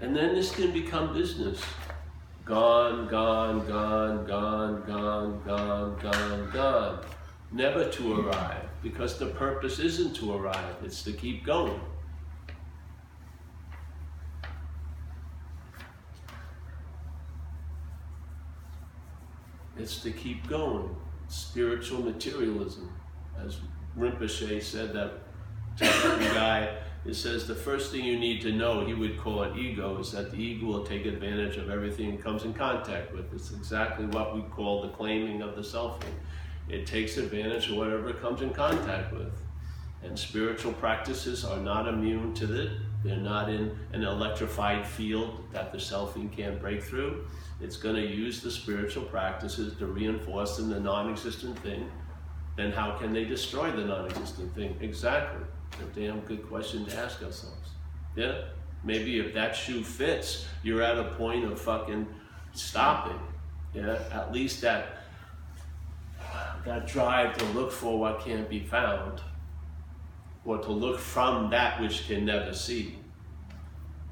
[0.00, 1.60] And then this can become business.
[2.44, 7.00] Gone, gone, gone, gone, gone, gone, gone, gone.
[7.50, 11.80] Never to arrive, because the purpose isn't to arrive, it's to keep going.
[19.78, 20.94] It's to keep going.
[21.28, 22.92] Spiritual materialism.
[23.44, 23.58] As
[23.96, 25.12] Rinpoche said, that
[25.78, 29.98] guy it says the first thing you need to know, he would call it ego,
[29.98, 33.32] is that the ego will take advantage of everything it comes in contact with.
[33.32, 36.12] It's exactly what we call the claiming of the selfing.
[36.68, 39.32] It takes advantage of whatever it comes in contact with.
[40.02, 42.72] And spiritual practices are not immune to it.
[43.02, 47.26] They're not in an electrified field that the selfing can't break through.
[47.60, 51.90] It's going to use the spiritual practices to reinforce in the non existent thing.
[52.56, 54.76] Then how can they destroy the non existent thing?
[54.80, 55.44] Exactly
[55.80, 57.70] a damn good question to ask ourselves.
[58.16, 58.42] Yeah?
[58.84, 62.06] Maybe if that shoe fits, you're at a point of fucking
[62.52, 63.20] stopping.
[63.74, 63.98] Yeah?
[64.12, 64.98] At least that
[66.64, 69.20] that drive to look for what can't be found,
[70.44, 72.98] or to look from that which can never see.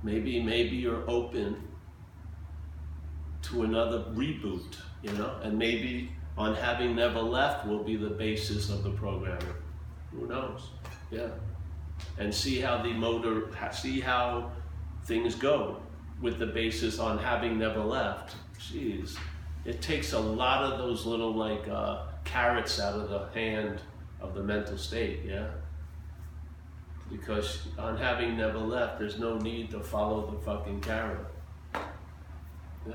[0.02, 1.62] Maybe, maybe you're open
[3.42, 8.70] to another reboot, you know, and maybe on having never left will be the basis
[8.70, 9.54] of the programming.
[10.12, 10.70] Who knows?
[11.10, 11.28] Yeah
[12.18, 14.50] and see how the motor, see how
[15.04, 15.80] things go
[16.20, 18.36] with the basis on having never left.
[18.58, 19.16] Jeez,
[19.64, 23.80] it takes a lot of those little like uh, carrots out of the hand
[24.20, 25.48] of the mental state, yeah?
[27.10, 31.24] Because on having never left, there's no need to follow the fucking carrot.
[31.74, 32.94] Yeah.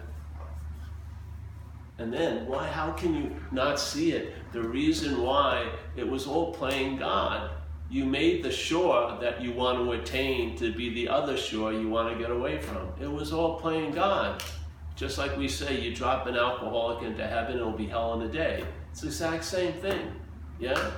[1.97, 2.67] And then, why?
[2.67, 4.33] How can you not see it?
[4.51, 7.51] The reason why it was all playing God
[7.91, 11.89] you made the shore that you want to attain to be the other shore you
[11.89, 12.87] want to get away from.
[13.01, 14.41] It was all playing God.
[14.95, 18.31] Just like we say, you drop an alcoholic into heaven, it'll be hell in a
[18.31, 18.63] day.
[18.91, 20.13] It's the exact same thing.
[20.57, 20.91] Yeah?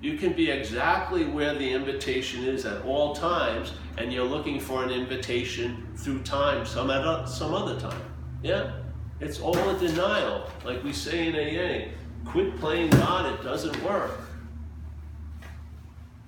[0.00, 4.84] You can be exactly where the invitation is at all times, and you're looking for
[4.84, 8.02] an invitation through time, some other, some other time.
[8.44, 8.70] Yeah?
[9.18, 10.48] It's all a denial.
[10.64, 14.20] Like we say in AA, quit playing God, it doesn't work.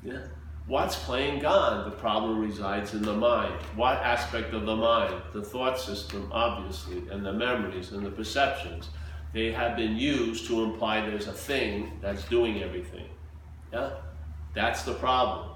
[0.07, 0.23] Yeah?
[0.67, 1.87] What's playing God?
[1.87, 3.55] The problem resides in the mind.
[3.75, 5.15] What aspect of the mind?
[5.33, 8.89] The thought system, obviously, and the memories and the perceptions.
[9.33, 13.09] They have been used to imply there's a thing that's doing everything.
[13.73, 13.91] Yeah?
[14.55, 15.51] That's the problem.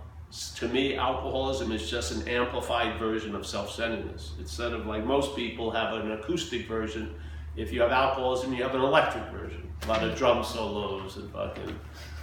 [0.56, 4.34] To me, alcoholism is just an amplified version of self-centeredness.
[4.38, 7.14] Instead of like most people have an acoustic version,
[7.56, 9.68] if you have alcoholism, you have an electric version.
[9.82, 11.74] A lot of drum solos and fucking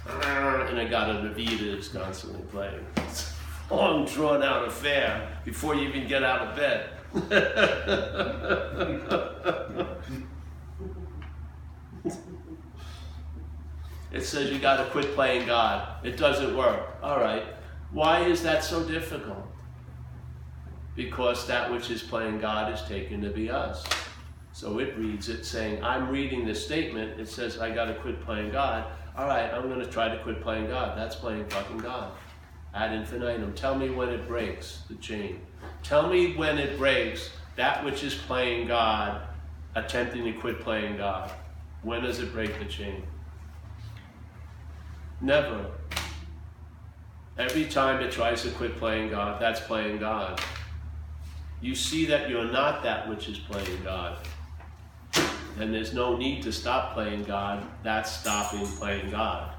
[0.08, 2.84] and I got an Avita that's constantly playing.
[2.96, 3.32] It's
[3.70, 6.90] a long drawn out affair before you even get out of bed.
[14.12, 16.04] it says you got to quit playing God.
[16.04, 16.96] It doesn't work.
[17.02, 17.44] All right.
[17.92, 19.46] Why is that so difficult?
[20.94, 23.84] Because that which is playing God is taken to be us.
[24.52, 27.20] So it reads it saying, I'm reading this statement.
[27.20, 28.86] It says, I got to quit playing God
[29.18, 30.96] all right, I'm going to try to quit playing God.
[30.96, 32.12] That's playing fucking God.
[32.72, 33.52] Ad infinitum.
[33.52, 35.40] Tell me when it breaks the chain.
[35.82, 39.22] Tell me when it breaks that which is playing God,
[39.74, 41.32] attempting to quit playing God.
[41.82, 43.02] When does it break the chain?
[45.20, 45.66] Never.
[47.38, 50.40] Every time it tries to quit playing God, that's playing God.
[51.60, 54.18] You see that you're not that which is playing God
[55.58, 57.66] and there's no need to stop playing God.
[57.82, 59.54] That's stopping playing God.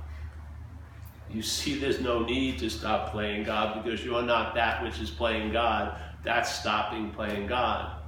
[1.29, 5.09] You see, there's no need to stop playing God because you're not that which is
[5.09, 5.99] playing God.
[6.23, 8.01] That's stopping playing God.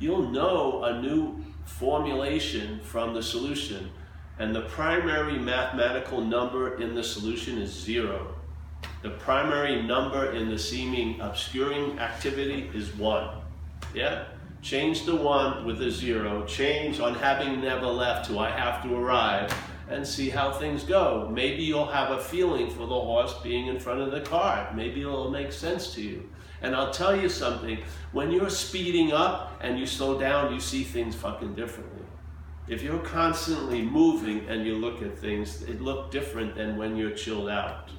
[0.00, 3.90] You'll know a new formulation from the solution,
[4.38, 8.34] and the primary mathematical number in the solution is zero.
[9.02, 13.28] The primary number in the seeming obscuring activity is one.
[13.94, 14.24] Yeah?
[14.62, 18.94] Change the one with a zero, change on having never left to I have to
[18.94, 19.52] arrive,
[19.90, 21.28] and see how things go.
[21.32, 24.70] Maybe you'll have a feeling for the horse being in front of the car.
[24.74, 26.28] Maybe it'll make sense to you.
[26.60, 27.78] And I'll tell you something,
[28.12, 32.04] when you're speeding up and you slow down, you see things fucking differently.
[32.66, 37.12] If you're constantly moving and you look at things, it look different than when you're
[37.12, 37.90] chilled out.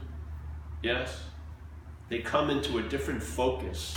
[0.84, 1.24] Yes?
[2.10, 3.95] They come into a different focus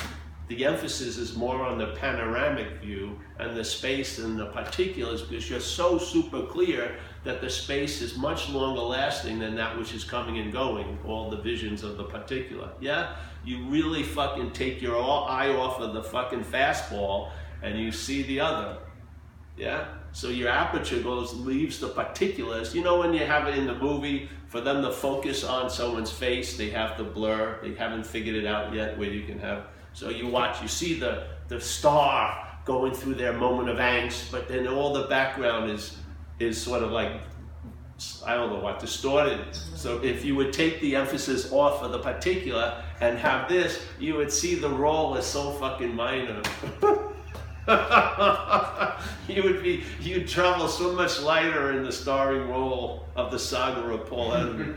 [0.54, 5.48] the emphasis is more on the panoramic view and the space and the particulars because
[5.48, 10.04] you're so super clear that the space is much longer lasting than that which is
[10.04, 12.68] coming and going, all the visions of the particular.
[12.80, 13.16] Yeah?
[13.44, 17.30] You really fucking take your eye off of the fucking fastball
[17.62, 18.76] and you see the other.
[19.56, 19.88] Yeah?
[20.12, 22.74] So your aperture goes, leaves the particulars.
[22.74, 26.10] You know when you have it in the movie, for them to focus on someone's
[26.10, 27.58] face, they have to blur.
[27.62, 30.98] They haven't figured it out yet where you can have so you watch, you see
[30.98, 35.96] the, the star going through their moment of angst, but then all the background is
[36.38, 37.20] is sort of like
[38.26, 39.54] I don't know what distorted.
[39.54, 44.16] So if you would take the emphasis off of the particular and have this, you
[44.16, 46.42] would see the role is so fucking minor.
[49.28, 53.82] you would be you'd travel so much lighter in the starring role of the saga
[53.82, 54.74] of Paul Henry.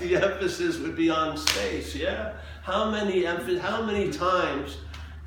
[0.00, 2.32] the emphasis would be on space, yeah.
[2.66, 4.78] How many how many times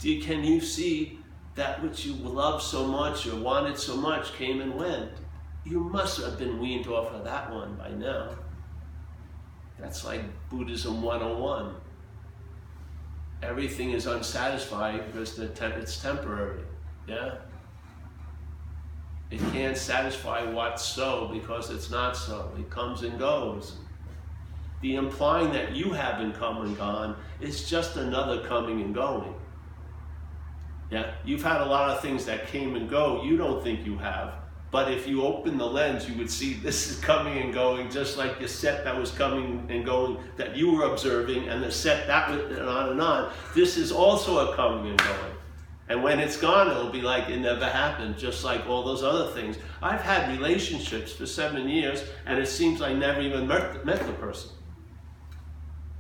[0.02, 1.20] you, can you see
[1.56, 5.12] that which you love so much or wanted so much came and went?
[5.64, 8.32] You must have been weaned off of that one by now.
[9.80, 11.76] That's like Buddhism 101.
[13.42, 16.64] Everything is unsatisfying because it's temporary.
[17.08, 17.36] Yeah?
[19.32, 22.52] It can't satisfy what's so because it's not so.
[22.60, 23.78] It comes and goes
[24.82, 29.34] the implying that you have been come and gone is just another coming and going.
[30.90, 33.98] Yeah, you've had a lot of things that came and go you don't think you
[33.98, 34.34] have.
[34.72, 38.18] But if you open the lens, you would see this is coming and going, just
[38.18, 42.06] like the set that was coming and going that you were observing, and the set
[42.06, 43.34] that went on and on.
[43.56, 45.34] This is also a coming and going.
[45.90, 49.32] And when it's gone, it'll be like it never happened, just like all those other
[49.32, 49.58] things.
[49.82, 54.52] I've had relationships for seven years, and it seems I never even met the person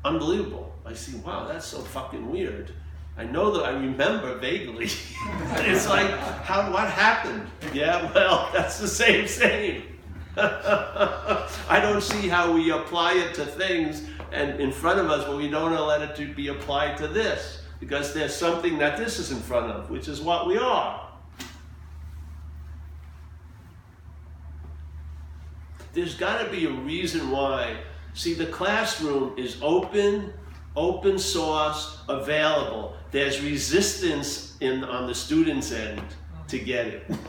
[0.03, 0.73] unbelievable.
[0.85, 2.73] I see, wow, that's so fucking weird.
[3.17, 4.85] I know that I remember vaguely.
[5.25, 7.47] it's like, how, what happened?
[7.73, 9.83] Yeah, well, that's the same same.
[10.37, 15.35] I don't see how we apply it to things and in front of us, but
[15.35, 19.31] we don't let it to be applied to this because there's something that this is
[19.31, 21.09] in front of, which is what we are.
[25.93, 27.77] there's got to be a reason why.
[28.13, 30.33] See, the classroom is open,
[30.75, 32.95] open source, available.
[33.11, 36.01] There's resistance in on the student's end
[36.47, 37.11] to get it.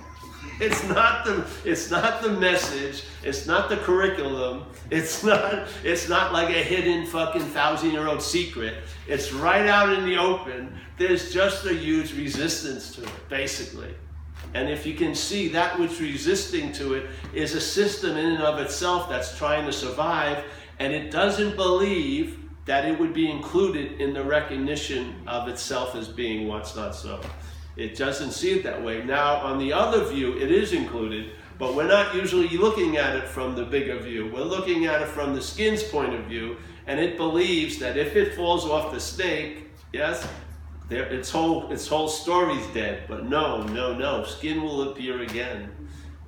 [0.60, 3.04] It's not the it's not the message.
[3.22, 4.66] It's not the curriculum.
[4.90, 8.74] It's not it's not like a hidden fucking thousand year old secret.
[9.08, 10.78] It's right out in the open.
[10.98, 13.94] There's just a huge resistance to it, basically.
[14.52, 18.42] And if you can see that which resisting to it is a system in and
[18.42, 20.44] of itself that's trying to survive,
[20.80, 26.08] and it doesn't believe that it would be included in the recognition of itself as
[26.08, 27.20] being what's not so.
[27.76, 29.04] It doesn't see it that way.
[29.04, 33.28] Now, on the other view, it is included, but we're not usually looking at it
[33.28, 34.30] from the bigger view.
[34.32, 36.56] We're looking at it from the skin's point of view,
[36.86, 40.26] and it believes that if it falls off the snake, yes,
[40.88, 43.04] there, its whole its whole story's dead.
[43.06, 44.24] But no, no, no.
[44.24, 45.70] Skin will appear again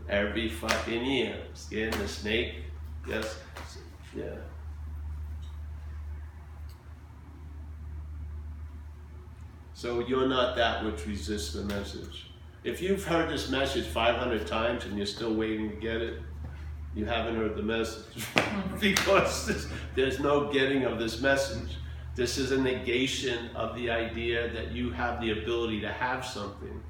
[0.08, 1.36] every fucking year.
[1.54, 2.54] Skin, the snake,
[3.08, 3.36] yes,
[4.16, 4.36] yeah.
[9.74, 12.28] So you're not that which resists the message.
[12.62, 16.20] If you've heard this message 500 times and you're still waiting to get it,
[16.94, 18.24] you haven't heard the message.
[18.80, 21.78] because there's, there's no getting of this message.
[22.14, 26.80] This is a negation of the idea that you have the ability to have something,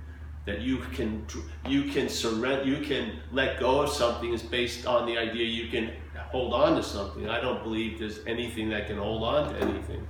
[0.45, 1.25] that you can
[1.67, 5.69] you can surrender, you can let go of something is based on the idea you
[5.69, 5.93] can
[6.33, 7.29] hold on to something.
[7.29, 10.09] I don't believe there's anything that can hold on to anything.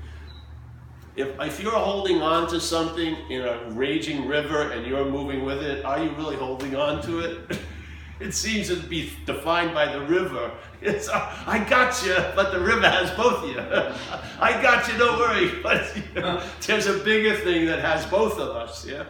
[1.17, 5.63] If, if you're holding on to something in a raging river and you're moving with
[5.63, 7.59] it, are you really holding on to it?
[8.21, 10.51] it seems to be defined by the river.
[10.85, 13.57] It's, uh, I got you, but the river has both of you.
[14.41, 15.63] I got you, don't worry.
[15.63, 19.05] But you know, there's a bigger thing that has both of us, yeah?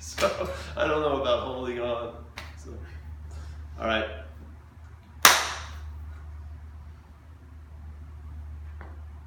[0.00, 2.14] So I don't know about holding on.
[2.56, 2.70] So,
[3.78, 4.08] all right.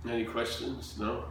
[0.07, 0.95] Any questions?
[0.99, 1.25] No?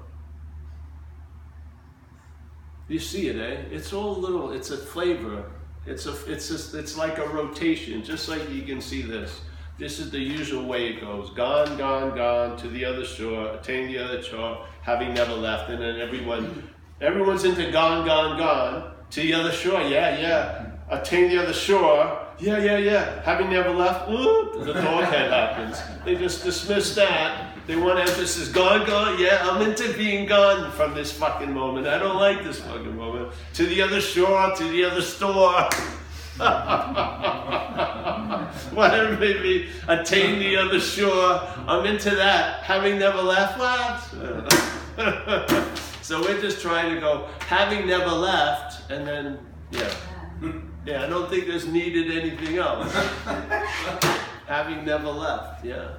[2.88, 3.62] You see it, eh?
[3.70, 5.50] It's all little, it's a flavor.
[5.86, 9.40] It's a, it's just, it's like a rotation, just like you can see this.
[9.78, 11.30] This is the usual way it goes.
[11.30, 15.70] Gone, gone, gone, to the other shore, attain the other shore, having never left.
[15.70, 16.68] And then everyone,
[17.00, 19.80] everyone's into gone, gone, gone, to the other shore.
[19.82, 20.72] Yeah, yeah.
[20.90, 22.26] Attain the other shore.
[22.38, 23.22] Yeah, yeah, yeah.
[23.22, 25.80] Having never left, ooh, the dog head happens.
[26.04, 28.48] They just dismiss that they want emphasis.
[28.48, 29.20] Gone, gone.
[29.20, 31.86] Yeah, I'm into being gone from this fucking moment.
[31.86, 33.34] I don't like this fucking moment.
[33.54, 35.68] To the other shore, to the other store.
[38.74, 41.42] Whatever it may be, attain the other shore.
[41.66, 42.62] I'm into that.
[42.62, 43.98] Having never left, what?
[46.02, 49.38] so we're just trying to go, having never left, and then,
[49.72, 49.92] yeah.
[50.86, 52.94] Yeah, I don't think there's needed anything else.
[54.46, 55.98] having never left, yeah.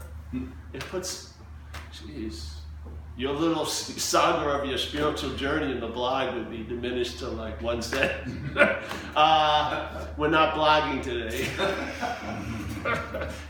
[0.73, 1.28] It puts
[2.05, 2.53] Jeez.
[3.17, 7.61] Your little saga of your spiritual journey in the blog would be diminished to like
[7.61, 8.57] one sentence.
[9.15, 11.49] uh, we're not blogging today.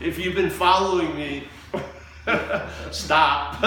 [0.00, 1.44] if you've been following me,
[2.90, 3.58] stop.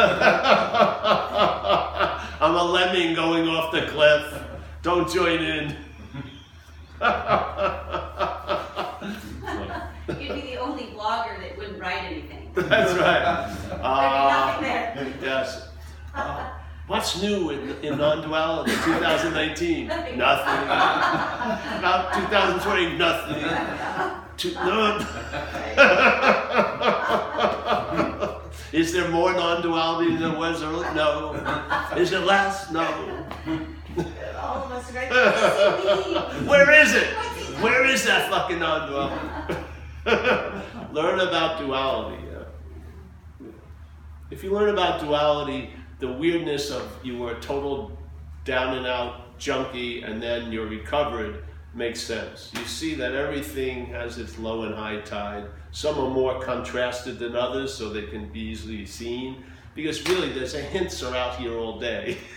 [2.42, 4.44] I'm a lemming going off the cliff.
[4.82, 5.70] Don't join in.
[10.20, 12.43] You'd be the only blogger that wouldn't write anything.
[12.56, 13.60] That's right.
[13.84, 14.58] Uh,
[15.22, 15.70] yes.
[16.16, 16.48] Uh,
[16.86, 19.88] what's new in, in non-duality 2019?
[19.88, 20.18] Nothing.
[20.20, 20.64] nothing.
[21.80, 23.44] About 2020, nothing.
[24.38, 25.00] To, no.
[28.72, 30.94] Is there more non-duality than there was earlier?
[30.94, 31.34] No.
[31.98, 32.70] Is it less?
[32.72, 32.86] No.
[34.40, 35.10] All of us right
[36.48, 37.08] Where is it?
[37.60, 39.56] Where is that fucking non-duality?
[40.94, 42.23] Learn about duality.
[44.34, 45.70] If you learn about duality,
[46.00, 47.96] the weirdness of you were a total
[48.46, 51.44] down and out junkie and then you're recovered
[51.76, 52.52] makes sense.
[52.56, 55.46] You see that everything has its low and high tide.
[55.70, 59.44] Some are more contrasted than others, so they can be easily seen.
[59.76, 62.18] Because really, there's a hints are out here all day.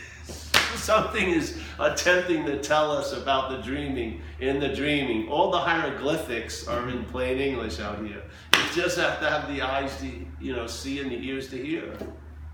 [0.77, 5.29] Something is attempting to tell us about the dreaming in the dreaming.
[5.29, 7.11] All the hieroglyphics are in mm-hmm.
[7.11, 8.23] plain English out here.
[8.55, 10.11] You just have to have the eyes to,
[10.41, 11.97] you know, see and the ears to hear.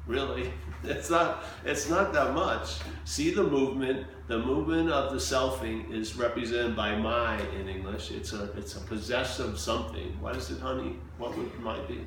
[0.06, 0.52] Really,
[0.84, 1.44] it's not.
[1.64, 2.78] It's not that much.
[3.04, 4.06] See the movement.
[4.26, 8.10] The movement of the selfing is represented by my in English.
[8.10, 8.50] It's a.
[8.56, 10.20] It's a possessive something.
[10.20, 10.96] What is it, honey?
[11.18, 12.04] What would my be?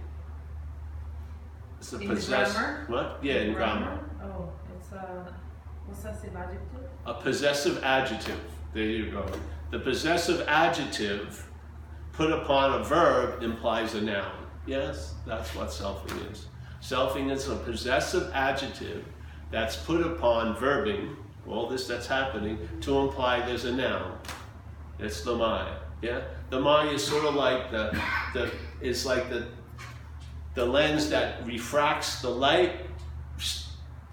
[1.79, 2.89] It's a possessive.
[2.89, 3.19] What?
[3.21, 3.85] Yeah, in, in grammar.
[3.85, 4.33] grammar.
[4.35, 5.33] Oh, it's a
[7.05, 8.39] A possessive adjective.
[8.73, 9.25] There you go.
[9.71, 11.47] The possessive adjective
[12.13, 14.45] put upon a verb implies a noun.
[14.65, 16.47] Yes, that's what selfing is.
[16.81, 19.05] Selfing is a possessive adjective
[19.51, 21.15] that's put upon verbing,
[21.47, 24.17] all this that's happening, to imply there's a noun.
[24.99, 25.75] It's the Maya.
[26.01, 26.21] Yeah?
[26.49, 27.99] The Maya is sort of like the,
[28.33, 29.47] the is like the
[30.55, 32.84] the lens that refracts the light,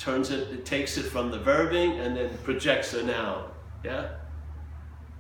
[0.03, 3.49] turns it, it takes it from the verbing and then projects a noun.
[3.85, 4.09] Yeah?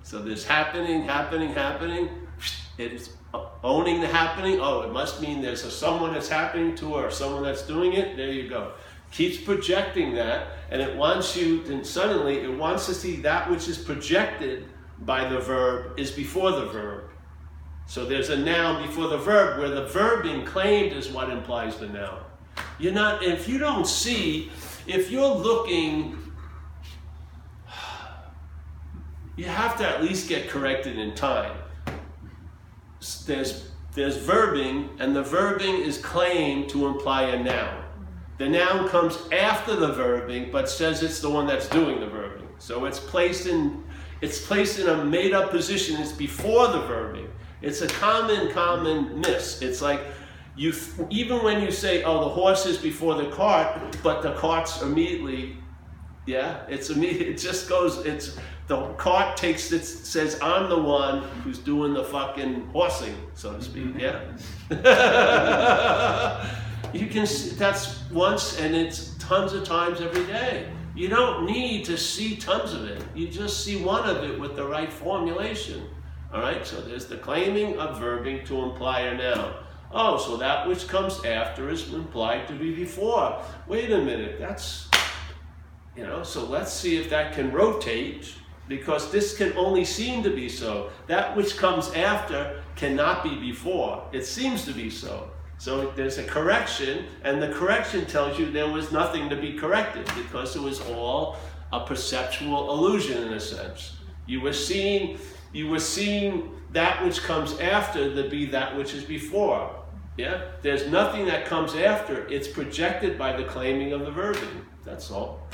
[0.03, 2.09] So there's happening, happening, happening.
[2.78, 3.11] It's
[3.62, 4.59] owning the happening.
[4.61, 8.16] Oh, it must mean there's a someone that's happening to or someone that's doing it.
[8.16, 8.72] There you go.
[9.12, 13.68] Keeps projecting that, and it wants you, and suddenly it wants to see that which
[13.68, 14.66] is projected
[15.01, 17.05] by the verb is before the verb.
[17.87, 21.76] So there's a noun before the verb where the verb being claimed is what implies
[21.76, 22.24] the noun.
[22.78, 24.51] You're not, if you don't see,
[24.87, 26.18] if you're looking,
[29.37, 31.57] you have to at least get corrected in time.
[33.26, 37.85] There's, there's verbing, and the verbing is claimed to imply a noun.
[38.39, 42.49] The noun comes after the verbing, but says it's the one that's doing the verbing.
[42.59, 43.85] So it's placed in,
[44.20, 46.01] it's placed in a made-up position.
[46.01, 47.28] It's before the verbing.
[47.61, 49.62] It's a common, common miss.
[49.62, 50.01] It's like
[50.57, 50.72] you,
[51.11, 55.57] even when you say, "Oh, the horse is before the cart," but the cart's immediately,
[56.26, 57.28] yeah, it's immediate.
[57.28, 58.05] It just goes.
[58.05, 58.36] It's
[58.66, 59.84] the cart takes it.
[59.84, 63.84] Says, "I'm the one who's doing the fucking horsing," so to speak.
[63.84, 64.00] Mm-hmm.
[64.70, 66.46] Yeah.
[66.92, 67.26] you can.
[67.26, 70.68] See, that's once, and it's tons of times every day.
[70.94, 73.03] You don't need to see tons of it.
[73.14, 75.88] You just see one of it with the right formulation.
[76.32, 79.55] All right, so there's the claiming of verbing to imply a noun.
[79.95, 83.43] Oh, so that which comes after is implied to be before.
[83.66, 84.88] Wait a minute, that's,
[85.97, 88.34] you know, so let's see if that can rotate
[88.68, 90.90] because this can only seem to be so.
[91.09, 94.03] That which comes after cannot be before.
[94.12, 95.30] It seems to be so.
[95.59, 100.07] So there's a correction, and the correction tells you there was nothing to be corrected
[100.16, 101.36] because it was all
[101.72, 103.97] a perceptual illusion in a sense.
[104.26, 105.18] You were seeing
[105.53, 109.82] you were seeing that which comes after to be that which is before.
[110.16, 110.42] Yeah?
[110.60, 112.26] There's nothing that comes after.
[112.28, 114.64] It's projected by the claiming of the verbing.
[114.84, 115.48] That's all.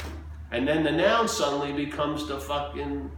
[0.50, 3.10] And then the noun suddenly becomes the fucking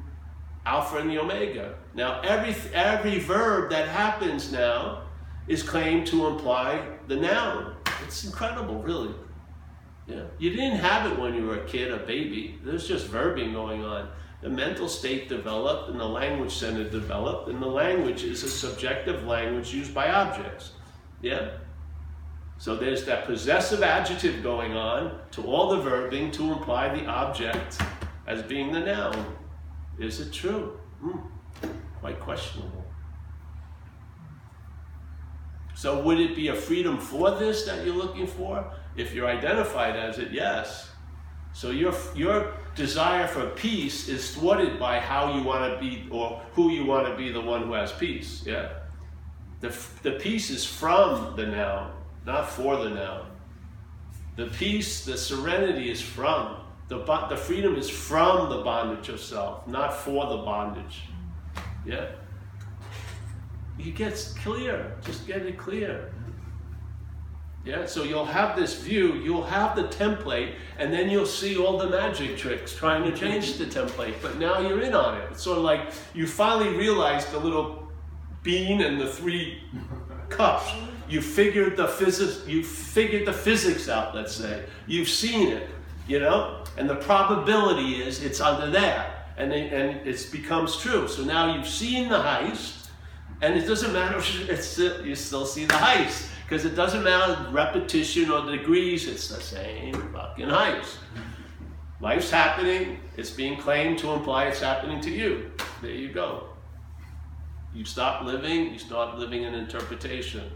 [0.66, 1.74] alpha and the omega.
[1.95, 5.05] Now every every verb that happens now
[5.49, 7.76] is claimed to imply the noun.
[8.05, 9.14] It's incredible, really.
[10.07, 10.24] Yeah.
[10.38, 12.59] You didn't have it when you were a kid, a baby.
[12.64, 14.09] There's just verbing going on
[14.43, 19.24] the mental state developed and the language center developed, and the language is a subjective
[19.24, 20.72] language used by objects.
[21.23, 21.51] Yeah?
[22.59, 27.81] So there's that possessive adjective going on to all the verbing to imply the object
[28.27, 29.37] as being the noun.
[29.99, 30.79] Is it true?
[31.01, 31.18] Hmm.
[32.01, 32.85] Quite questionable.
[35.75, 38.71] So would it be a freedom for this that you're looking for?
[38.97, 40.91] If you're identified as it, yes.
[41.55, 46.43] So your, your desire for peace is thwarted by how you want to be or
[46.53, 48.43] who you want to be the one who has peace.
[48.45, 48.80] Yeah.
[49.61, 51.93] The, the peace is from the noun,
[52.25, 53.27] not for the noun.
[54.37, 56.57] The peace, the serenity is from.
[56.89, 56.99] The,
[57.29, 61.03] the freedom is from the bondage of self, not for the bondage.
[61.85, 62.07] Yeah.
[63.79, 64.97] It gets clear.
[65.05, 66.13] Just get it clear.
[67.65, 71.77] Yeah, so you'll have this view, you'll have the template, and then you'll see all
[71.77, 74.15] the magic tricks trying to change the template.
[74.23, 75.29] But now you're in on it.
[75.31, 77.80] It's sort of like you finally realized the little
[78.43, 79.62] bean and the three
[80.28, 80.70] cups.
[81.09, 82.47] You figured the physics.
[82.47, 84.14] You figured the physics out.
[84.14, 85.68] Let's say you've seen it,
[86.07, 91.09] you know, and the probability is it's under that, and it, and it becomes true.
[91.09, 92.88] So now you've seen the heist,
[93.43, 94.18] and it doesn't matter
[94.49, 99.41] it's you still see the heist because it doesn't matter repetition or degrees, it's the
[99.41, 100.97] same fucking heist.
[102.01, 105.53] Life's happening, it's being claimed to imply it's happening to you.
[105.80, 106.50] There you go.
[107.75, 110.51] You stop living, you start living in interpretation.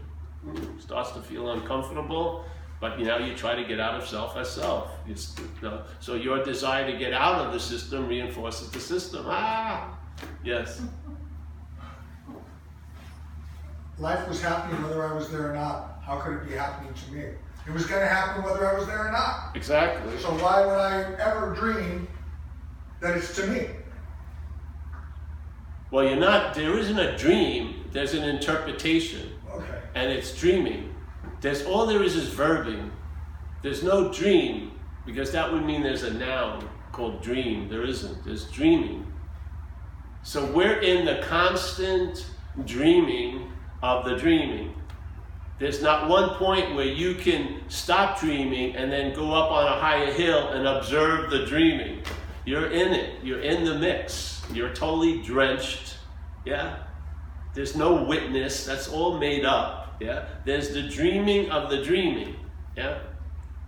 [0.53, 2.45] It starts to feel uncomfortable,
[2.79, 4.91] but you know you try to get out of self as self.
[5.07, 5.15] You
[5.61, 9.25] know, so your desire to get out of the system reinforces the system.
[9.27, 9.97] Ah,
[10.43, 10.81] yes
[13.99, 15.99] life was happening whether I was there or not.
[16.03, 17.23] How could it be happening to me?
[17.67, 19.55] It was going to happen whether I was there or not.
[19.55, 20.17] Exactly.
[20.19, 22.07] So why would I ever dream
[22.99, 23.67] that it's to me?
[25.91, 29.29] Well, you're not, there isn't a dream, there's an interpretation.
[29.49, 29.79] Okay.
[29.93, 30.93] And it's dreaming.
[31.41, 32.91] There's all there is is verbing.
[33.61, 34.71] There's no dream,
[35.05, 37.69] because that would mean there's a noun called dream.
[37.69, 38.25] There isn't.
[38.25, 39.05] There's dreaming.
[40.23, 42.25] So we're in the constant
[42.65, 43.51] dreaming
[43.83, 44.73] of the dreaming.
[45.59, 49.79] There's not one point where you can stop dreaming and then go up on a
[49.79, 52.01] higher hill and observe the dreaming.
[52.45, 53.23] You're in it.
[53.23, 54.43] You're in the mix.
[54.53, 55.97] You're totally drenched.
[56.45, 56.77] Yeah?
[57.53, 58.65] There's no witness.
[58.65, 59.95] That's all made up.
[59.99, 60.25] Yeah?
[60.45, 62.35] There's the dreaming of the dreaming.
[62.77, 62.99] Yeah?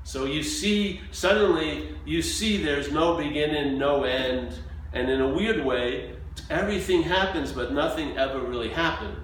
[0.03, 4.53] So you see, suddenly, you see there's no beginning, no end.
[4.93, 6.15] And in a weird way,
[6.49, 9.17] everything happens, but nothing ever really happened.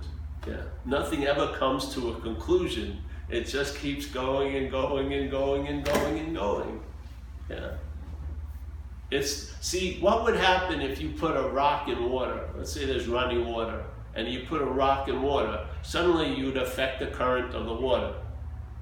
[0.48, 0.64] Yeah.
[0.86, 3.02] Nothing ever comes to a conclusion.
[3.30, 6.84] It just keeps going and going and going and going and going.
[7.50, 7.72] Yeah.
[9.14, 12.50] It's see what would happen if you put a rock in water.
[12.58, 13.84] Let's say there's running water,
[14.16, 15.66] and you put a rock in water.
[15.84, 18.14] Suddenly you'd affect the current of the water.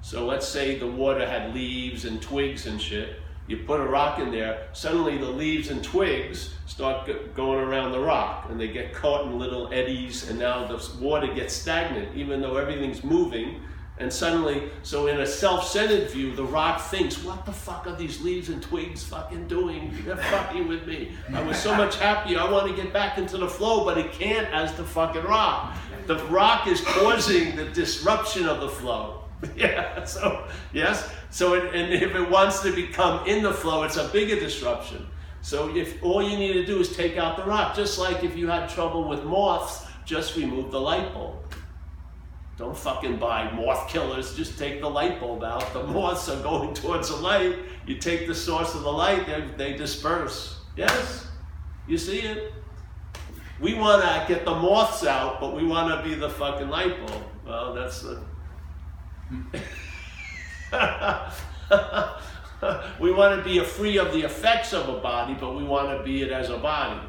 [0.02, 3.18] So let's say the water had leaves and twigs and shit.
[3.48, 8.00] You put a rock in there, suddenly the leaves and twigs start going around the
[8.00, 12.42] rock and they get caught in little eddies, and now the water gets stagnant, even
[12.42, 13.62] though everything's moving.
[14.02, 17.96] And suddenly, so in a self centered view, the rock thinks, What the fuck are
[17.96, 19.94] these leaves and twigs fucking doing?
[20.04, 21.12] They're fucking with me.
[21.32, 22.40] I was so much happier.
[22.40, 25.78] I want to get back into the flow, but it can't as the fucking rock.
[26.08, 29.20] The rock is causing the disruption of the flow.
[29.56, 31.12] Yeah, so, yes.
[31.32, 35.08] So, it, and if it wants to become in the flow, it's a bigger disruption.
[35.42, 38.38] So, if all you need to do is take out the rock, just like if
[38.38, 41.38] you had trouble with moths, just remove the light bulb.
[42.62, 45.74] Don't fucking buy moth killers, just take the light bulb out.
[45.74, 47.58] The moths are going towards the light.
[47.88, 50.60] You take the source of the light, they, they disperse.
[50.78, 51.26] Yes?
[51.88, 52.54] You see it?
[53.60, 57.04] We want to get the moths out, but we want to be the fucking light
[57.08, 57.24] bulb.
[57.48, 58.22] Well, that's the
[63.00, 66.04] we want to be free of the effects of a body, but we want to
[66.04, 67.00] be it as a body.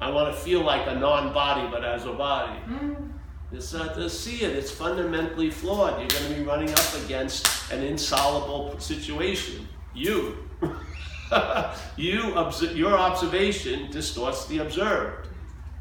[0.00, 2.60] I want to feel like a non-body, but as a body.
[2.68, 3.17] Mm.
[3.50, 4.54] It's uh, to see it.
[4.56, 5.98] It's fundamentally flawed.
[5.98, 9.66] You're going to be running up against an insoluble situation.
[9.94, 10.36] You,
[11.96, 12.34] you,
[12.74, 15.28] your observation distorts the observed.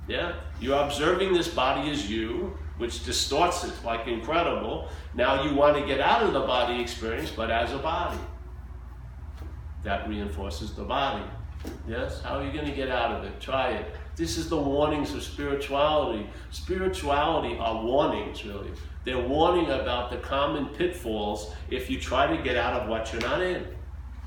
[0.07, 4.87] Yeah, you're observing this body as you which distorts it like incredible.
[5.13, 8.19] Now you want to get out of the body experience, but as a body.
[9.83, 11.25] That reinforces the body.
[11.87, 12.21] Yes?
[12.21, 13.39] How are you going to get out of it?
[13.39, 13.95] Try it.
[14.17, 16.27] This is the warnings of spirituality.
[16.49, 18.71] Spirituality are warnings, really.
[19.05, 23.21] They're warning about the common pitfalls if you try to get out of what you're
[23.21, 23.63] not in,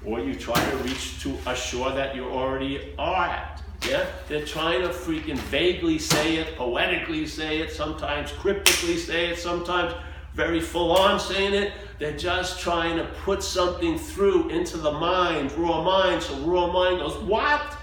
[0.05, 3.63] or you try to reach to a shore that you already are at.
[3.89, 4.07] Yeah?
[4.29, 9.93] They're trying to freaking vaguely say it, poetically say it, sometimes cryptically say it, sometimes
[10.35, 11.73] very full on saying it.
[11.99, 17.01] They're just trying to put something through into the mind, raw mind, so raw mind
[17.01, 17.77] goes, What?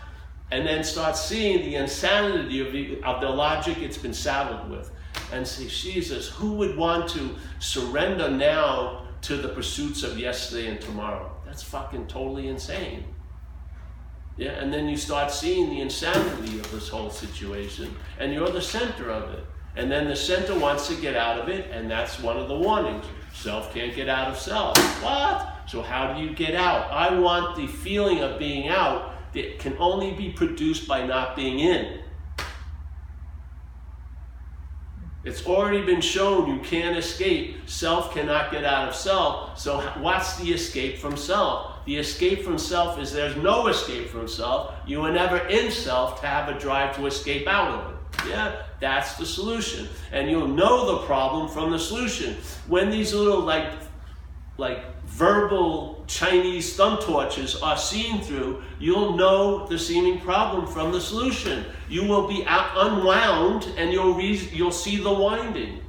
[0.52, 4.92] And then start seeing the insanity of, the, of the logic it's been saddled with.
[5.34, 10.80] And say, Jesus, who would want to surrender now to the pursuits of yesterday and
[10.80, 11.32] tomorrow?
[11.46, 13.04] That's fucking totally insane.
[14.38, 18.62] Yeah, and then you start seeing the insanity of this whole situation, and you're the
[18.62, 19.44] center of it.
[19.76, 22.56] And then the center wants to get out of it, and that's one of the
[22.56, 23.06] warnings.
[23.34, 24.78] Self can't get out of self.
[25.04, 25.48] What?
[25.68, 26.90] So, how do you get out?
[26.92, 31.60] I want the feeling of being out that can only be produced by not being
[31.60, 32.00] in.
[35.28, 37.58] It's already been shown you can't escape.
[37.66, 39.60] Self cannot get out of self.
[39.60, 41.84] So, what's the escape from self?
[41.86, 44.74] The escape from self is there's no escape from self.
[44.86, 48.30] You are never in self to have a drive to escape out of it.
[48.30, 49.90] Yeah, that's the solution.
[50.14, 52.38] And you'll know the problem from the solution.
[52.68, 53.72] When these little like
[54.58, 54.84] like
[55.18, 61.66] verbal Chinese thumb torches are seen through, you'll know the seeming problem from the solution.
[61.90, 65.82] You will be unwound and you'll, re- you'll see the winding.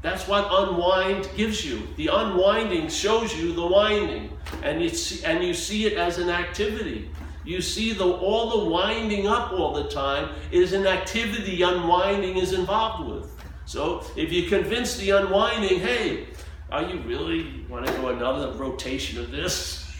[0.00, 1.88] That's what unwind gives you.
[1.96, 4.30] The unwinding shows you the winding,
[4.62, 7.10] and you see, and you see it as an activity.
[7.44, 12.52] You see the all the winding up all the time is an activity unwinding is
[12.52, 13.30] involved with.
[13.64, 16.26] So if you convince the unwinding, hey,
[16.70, 19.80] are you really want to go another rotation of this?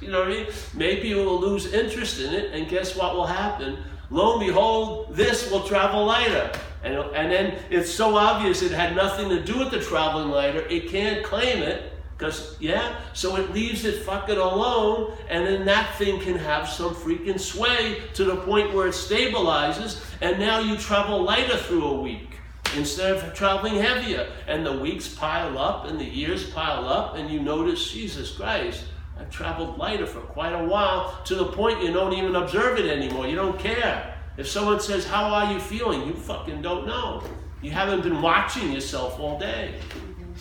[0.00, 0.46] You know what I mean?
[0.74, 3.78] Maybe you will lose interest in it, and guess what will happen?
[4.10, 6.52] Lo and behold, this will travel lighter.
[6.84, 10.60] And, and then it's so obvious it had nothing to do with the traveling lighter,
[10.70, 11.94] it can't claim it.
[12.16, 16.94] Because, yeah, so it leaves it fucking alone, and then that thing can have some
[16.94, 22.00] freaking sway to the point where it stabilizes, and now you travel lighter through a
[22.00, 22.37] week
[22.76, 24.30] instead of traveling heavier.
[24.46, 28.84] And the weeks pile up, and the years pile up, and you notice, Jesus Christ,
[29.18, 32.86] I've traveled lighter for quite a while to the point you don't even observe it
[32.86, 33.26] anymore.
[33.26, 34.14] You don't care.
[34.36, 36.06] If someone says, How are you feeling?
[36.06, 37.24] You fucking don't know.
[37.60, 39.74] You haven't been watching yourself all day.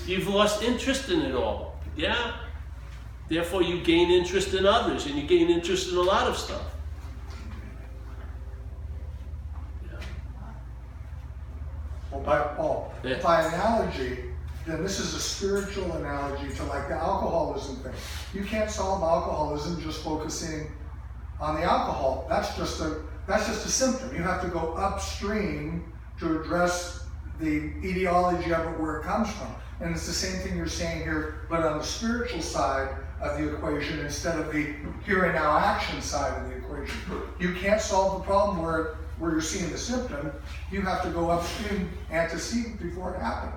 [0.06, 1.80] You've lost interest in it all.
[1.96, 2.34] Yeah?
[3.28, 6.62] Therefore, you gain interest in others and you gain interest in a lot of stuff.
[9.84, 10.00] Yeah.
[12.12, 13.22] Well, by, oh, Yeah.
[13.24, 14.26] by analogy,
[14.66, 17.94] then this is a spiritual analogy to like the alcoholism thing.
[18.34, 20.70] You can't solve alcoholism just focusing
[21.40, 22.28] on the alcohol.
[22.30, 22.98] That's just a
[23.28, 24.16] that's just a symptom.
[24.16, 27.06] You have to go upstream to address
[27.40, 29.54] the etiology of it where it comes from.
[29.80, 32.90] And it's the same thing you're saying here, but on the spiritual side
[33.22, 34.74] of the equation instead of the
[35.06, 36.98] here and now action side of the equation.
[37.40, 40.32] You can't solve the problem where where you're seeing the symptom.
[40.72, 43.54] You have to go upstream antecedent before it happened.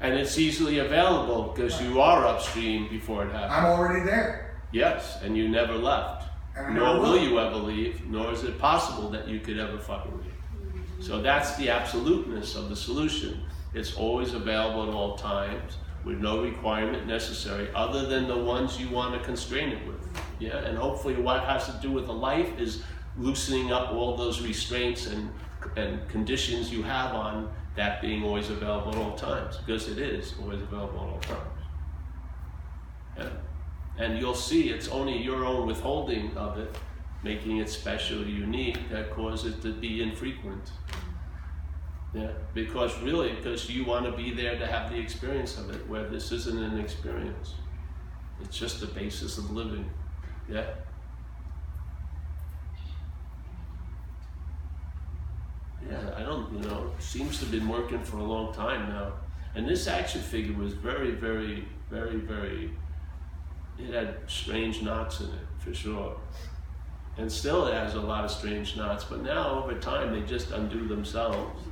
[0.00, 3.52] And it's easily available because you are upstream before it happens.
[3.52, 4.56] I'm already there.
[4.70, 6.28] Yes, and you never left.
[6.56, 7.22] And Nor never will will.
[7.22, 11.04] you ever leave, nor is it possible that you could ever fucking leave.
[11.04, 13.40] So that's the absoluteness of the solution.
[13.74, 18.88] It's always available at all times with no requirement necessary other than the ones you
[18.90, 19.96] want to constrain it with.
[20.38, 22.82] Yeah, and hopefully what has to do with the life is
[23.18, 25.30] loosening up all those restraints and
[25.76, 30.34] and conditions you have on that being always available at all times because it is
[30.40, 31.60] always available at all times.
[33.16, 33.28] Yeah.
[33.98, 36.76] And you'll see it's only your own withholding of it,
[37.22, 40.70] making it special, unique, that causes it to be infrequent.
[42.14, 45.86] Yeah, because really, because you want to be there to have the experience of it,
[45.88, 47.54] where this isn't an experience.
[48.40, 49.90] It's just the basis of living.
[50.48, 50.64] Yeah.
[55.90, 59.12] Yeah, I don't, you know, seems to have been working for a long time now.
[59.54, 62.70] And this action figure was very, very, very, very,
[63.78, 66.16] it had strange knots in it, for sure.
[67.16, 70.50] And still it has a lot of strange knots, but now over time they just
[70.50, 71.62] undo themselves.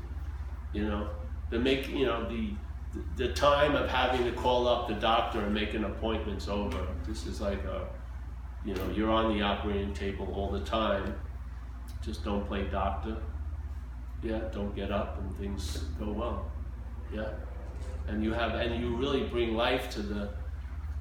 [0.73, 1.11] You know,
[1.51, 2.55] they make, you know, the,
[3.17, 6.87] the time of having to call up the doctor and make an appointment's over.
[7.07, 7.87] This is like a,
[8.65, 11.15] you know, you're on the operating table all the time.
[12.03, 13.17] Just don't play doctor
[14.23, 16.51] yeah, don't get up and things go well.
[17.15, 17.29] Yeah.
[18.09, 20.31] And you have and you really bring life to the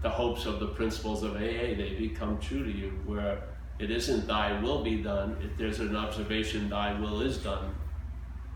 [0.01, 3.41] the hopes of the principles of AA, they become true to you, where
[3.79, 7.73] it isn't thy will be done, if there's an observation thy will is done.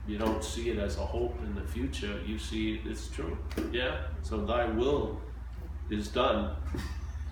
[0.08, 3.36] You don't see it as a hope in the future, you see it's true.
[3.72, 4.02] Yeah?
[4.22, 5.20] So thy will
[5.90, 6.56] is done.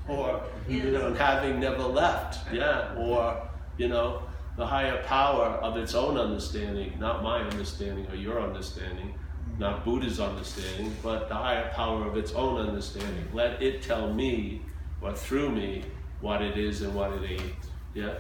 [0.08, 2.52] or you know, having never left.
[2.52, 2.96] Yeah.
[2.98, 3.48] Or,
[3.78, 4.24] you know,
[4.58, 9.14] the higher power of its own understanding, not my understanding or your understanding,
[9.60, 13.28] not Buddha's understanding, but the higher power of its own understanding.
[13.34, 14.64] Let it tell me
[15.00, 15.84] or through me
[16.22, 17.54] what it is and what it ain't.
[17.94, 18.16] Yeah?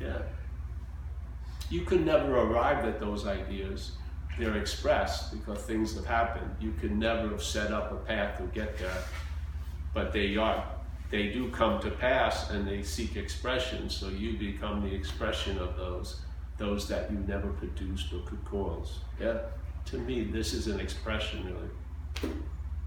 [0.00, 0.22] Yeah.
[1.70, 3.92] You could never arrive at those ideas.
[4.38, 6.54] They're expressed because things have happened.
[6.60, 9.02] You could never have set up a path to get there.
[9.92, 10.64] But they are
[11.10, 15.76] they do come to pass and they seek expression, so you become the expression of
[15.76, 16.20] those,
[16.58, 18.98] those that you never produced or could cause.
[19.20, 19.38] Yeah?
[19.86, 22.32] To me, this is an expression, really.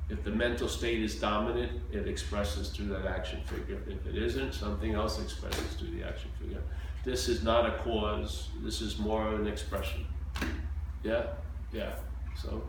[0.10, 3.82] If the mental state is dominant, it expresses through that action figure.
[3.88, 6.62] If it isn't, something else expresses through the action figure.
[7.04, 10.06] This is not a cause, this is more an expression.
[11.04, 11.28] Yeah?
[11.74, 11.94] Yeah.
[12.40, 12.62] So.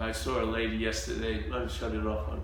[0.00, 1.48] I saw a lady yesterday.
[1.48, 2.28] Me shut it off.
[2.28, 2.40] On.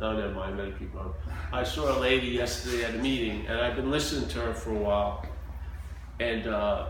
[0.00, 0.58] No, never mind.
[0.58, 1.12] It keep on.
[1.52, 4.70] I saw a lady yesterday at a meeting, and I've been listening to her for
[4.70, 5.26] a while.
[6.18, 6.86] And uh,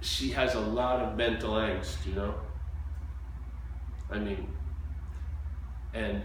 [0.00, 2.34] she has a lot of mental angst, you know.
[4.10, 4.48] I mean,
[5.94, 6.22] and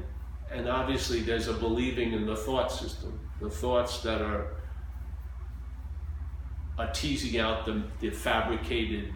[0.52, 4.54] and obviously there's a believing in the thought system, the thoughts that are
[6.78, 9.14] are teasing out the, the fabricated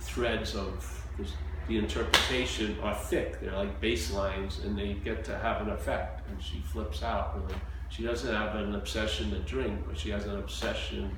[0.00, 1.32] threads of this
[1.68, 3.40] the interpretation are thick.
[3.40, 6.28] They're like baselines, and they get to have an effect.
[6.28, 7.36] And she flips out.
[7.36, 7.60] Really.
[7.90, 11.16] She doesn't have an obsession to drink, but she has an obsession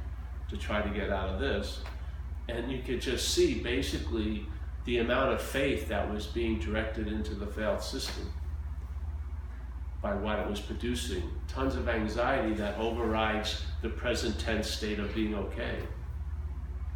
[0.48, 1.80] to try to get out of this.
[2.48, 4.44] And you could just see basically
[4.84, 8.32] the amount of faith that was being directed into the failed system
[10.03, 11.22] by what it was producing.
[11.46, 15.76] Tons of anxiety that overrides the present tense state of being okay.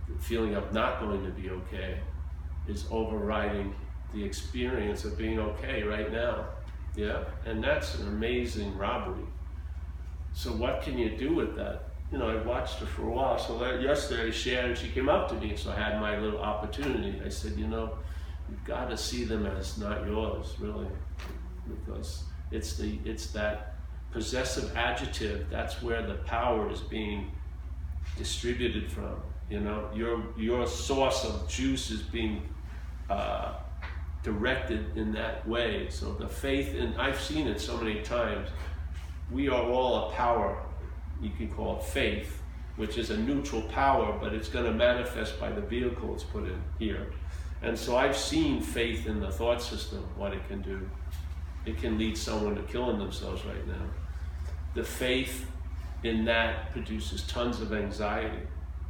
[0.09, 1.99] The feeling of not going to be okay
[2.69, 3.75] is overriding
[4.13, 6.47] the experience of being okay right now.
[6.97, 9.25] Yeah, and that's an amazing robbery.
[10.33, 11.91] So what can you do with that?
[12.13, 13.39] You know, I watched her for a while.
[13.39, 17.21] So that yesterday, Sharon, she came up to me, so I had my little opportunity.
[17.25, 17.99] I said, you know,
[18.49, 20.87] you've got to see them as not yours, really,
[21.69, 23.75] because it's the it's that
[24.13, 25.47] possessive adjective.
[25.51, 27.33] That's where the power is being
[28.17, 29.17] distributed from.
[29.51, 32.49] You know, your your source of juice is being
[33.11, 33.55] uh,
[34.23, 35.89] directed in that way.
[35.91, 38.49] So the faith in I've seen it so many times.
[39.31, 40.63] We are all a power.
[41.21, 42.41] You can call it faith,
[42.77, 46.45] which is a neutral power, but it's going to manifest by the vehicle it's put
[46.45, 47.13] in here.
[47.63, 50.89] And so I've seen faith in the thought system, what it can do.
[51.65, 53.87] It can lead someone to killing themselves right now.
[54.75, 55.47] The faith
[56.03, 58.47] in that produces tons of anxiety.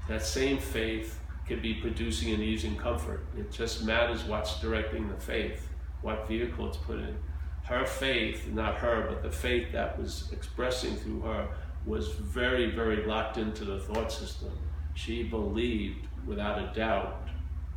[0.09, 3.27] That same faith could be producing an ease and comfort.
[3.39, 5.69] It just matters what's directing the faith,
[6.03, 7.17] what vehicle it's put in.
[7.65, 11.49] Her faith, not her, but the faith that was expressing through her,
[11.87, 14.51] was very, very locked into the thought system.
[14.95, 17.29] She believed without a doubt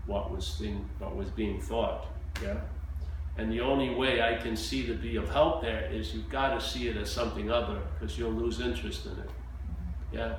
[0.05, 2.07] what was thing, what was being thought.
[2.41, 2.57] Yeah.
[3.38, 6.59] And the only way I can see to be of help there is you've got
[6.59, 9.30] to see it as something other, because you'll lose interest in it.
[10.11, 10.36] Yeah.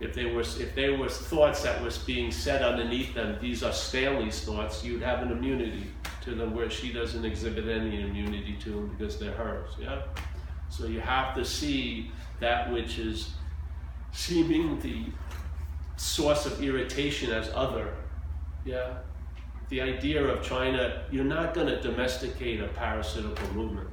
[0.00, 3.72] If they were if there was thoughts that was being said underneath them, these are
[3.72, 5.86] Stanley's thoughts, you'd have an immunity
[6.22, 9.70] to them where she doesn't exhibit any immunity to them because they're hers.
[9.80, 10.02] Yeah.
[10.68, 13.30] So you have to see that which is
[14.12, 15.06] seeming the
[15.96, 17.94] source of irritation as other.
[18.64, 18.98] Yeah.
[19.68, 23.88] The idea of trying to, you're not going to domesticate a parasitical movement.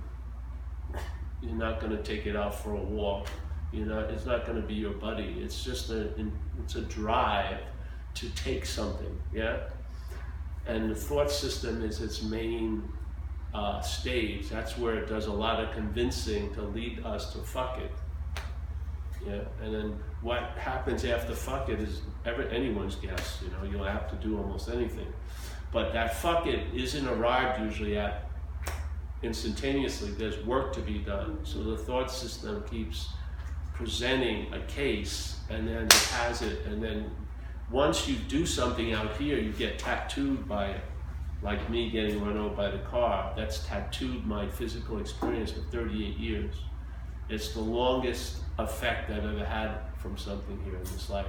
[1.41, 3.27] You're not going to take it out for a walk.
[3.71, 5.37] You know, it's not going to be your buddy.
[5.41, 6.13] It's just a,
[6.63, 7.59] it's a drive
[8.15, 9.19] to take something.
[9.33, 9.57] Yeah.
[10.67, 12.83] And the thought system is its main
[13.53, 14.49] uh, stage.
[14.49, 17.91] That's where it does a lot of convincing to lead us to fuck it.
[19.25, 23.39] Yeah, and then what happens after fuck it is ever anyone's guess.
[23.41, 25.07] You know, you'll have to do almost anything,
[25.71, 28.29] but that fuck it isn't arrived usually at
[29.23, 30.11] instantaneously.
[30.11, 31.39] There's work to be done.
[31.43, 33.09] So the thought system keeps
[33.75, 37.11] presenting a case, and then it has it, and then
[37.71, 40.81] once you do something out here, you get tattooed by it.
[41.41, 46.17] Like me getting run over by the car, that's tattooed my physical experience for 38
[46.17, 46.55] years.
[47.29, 51.27] It's the longest effect I've ever had from something here in this life.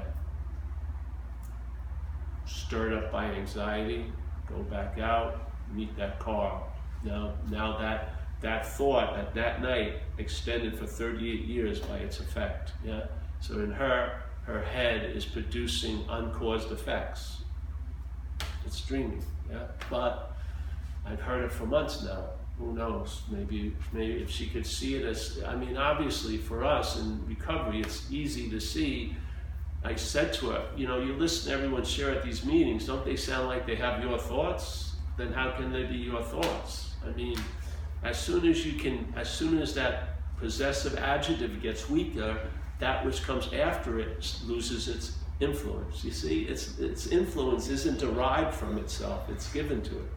[2.46, 4.12] Stirred up by anxiety,
[4.48, 6.62] go back out, meet that car.
[7.02, 12.72] Now, now that that thought at that night extended for 38 years by its effect.
[12.84, 13.06] Yeah.
[13.40, 17.42] So in her, her head is producing uncaused effects.
[18.64, 19.22] It's dreaming.
[19.50, 19.66] Yeah.
[19.90, 20.36] But
[21.04, 22.24] I've heard it for months now
[22.58, 23.22] who knows?
[23.30, 27.80] Maybe, maybe if she could see it as, I mean, obviously for us in recovery,
[27.80, 29.14] it's easy to see.
[29.84, 33.04] I said to her, you know, you listen to everyone share at these meetings, don't
[33.04, 34.94] they sound like they have your thoughts?
[35.16, 36.94] Then how can they be your thoughts?
[37.06, 37.38] I mean,
[38.02, 42.38] as soon as you can, as soon as that possessive adjective gets weaker,
[42.78, 46.04] that which comes after it loses its influence.
[46.04, 50.10] You see, its, its influence isn't derived from itself, it's given to it.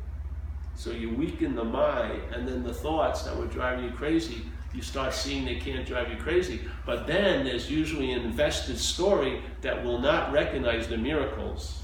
[0.75, 4.81] So you weaken the mind, and then the thoughts that were driving you crazy, you
[4.81, 6.61] start seeing they can't drive you crazy.
[6.85, 11.81] But then there's usually an invested story that will not recognize the miracles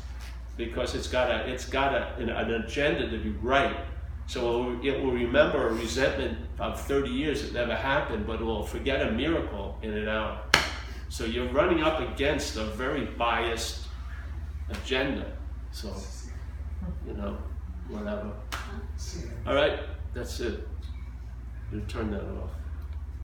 [0.55, 3.75] because it's got a it's got a, an, an agenda to be right.
[4.27, 8.65] So it will remember a resentment of 30 years that never happened, but it will
[8.65, 10.39] forget a miracle in an hour.
[11.09, 13.87] So you're running up against a very biased
[14.69, 15.31] agenda.
[15.71, 15.93] So,
[17.07, 17.37] you know,
[17.87, 18.31] whatever.
[19.45, 19.79] All right,
[20.13, 20.67] that's it.
[21.71, 22.49] You turn that off.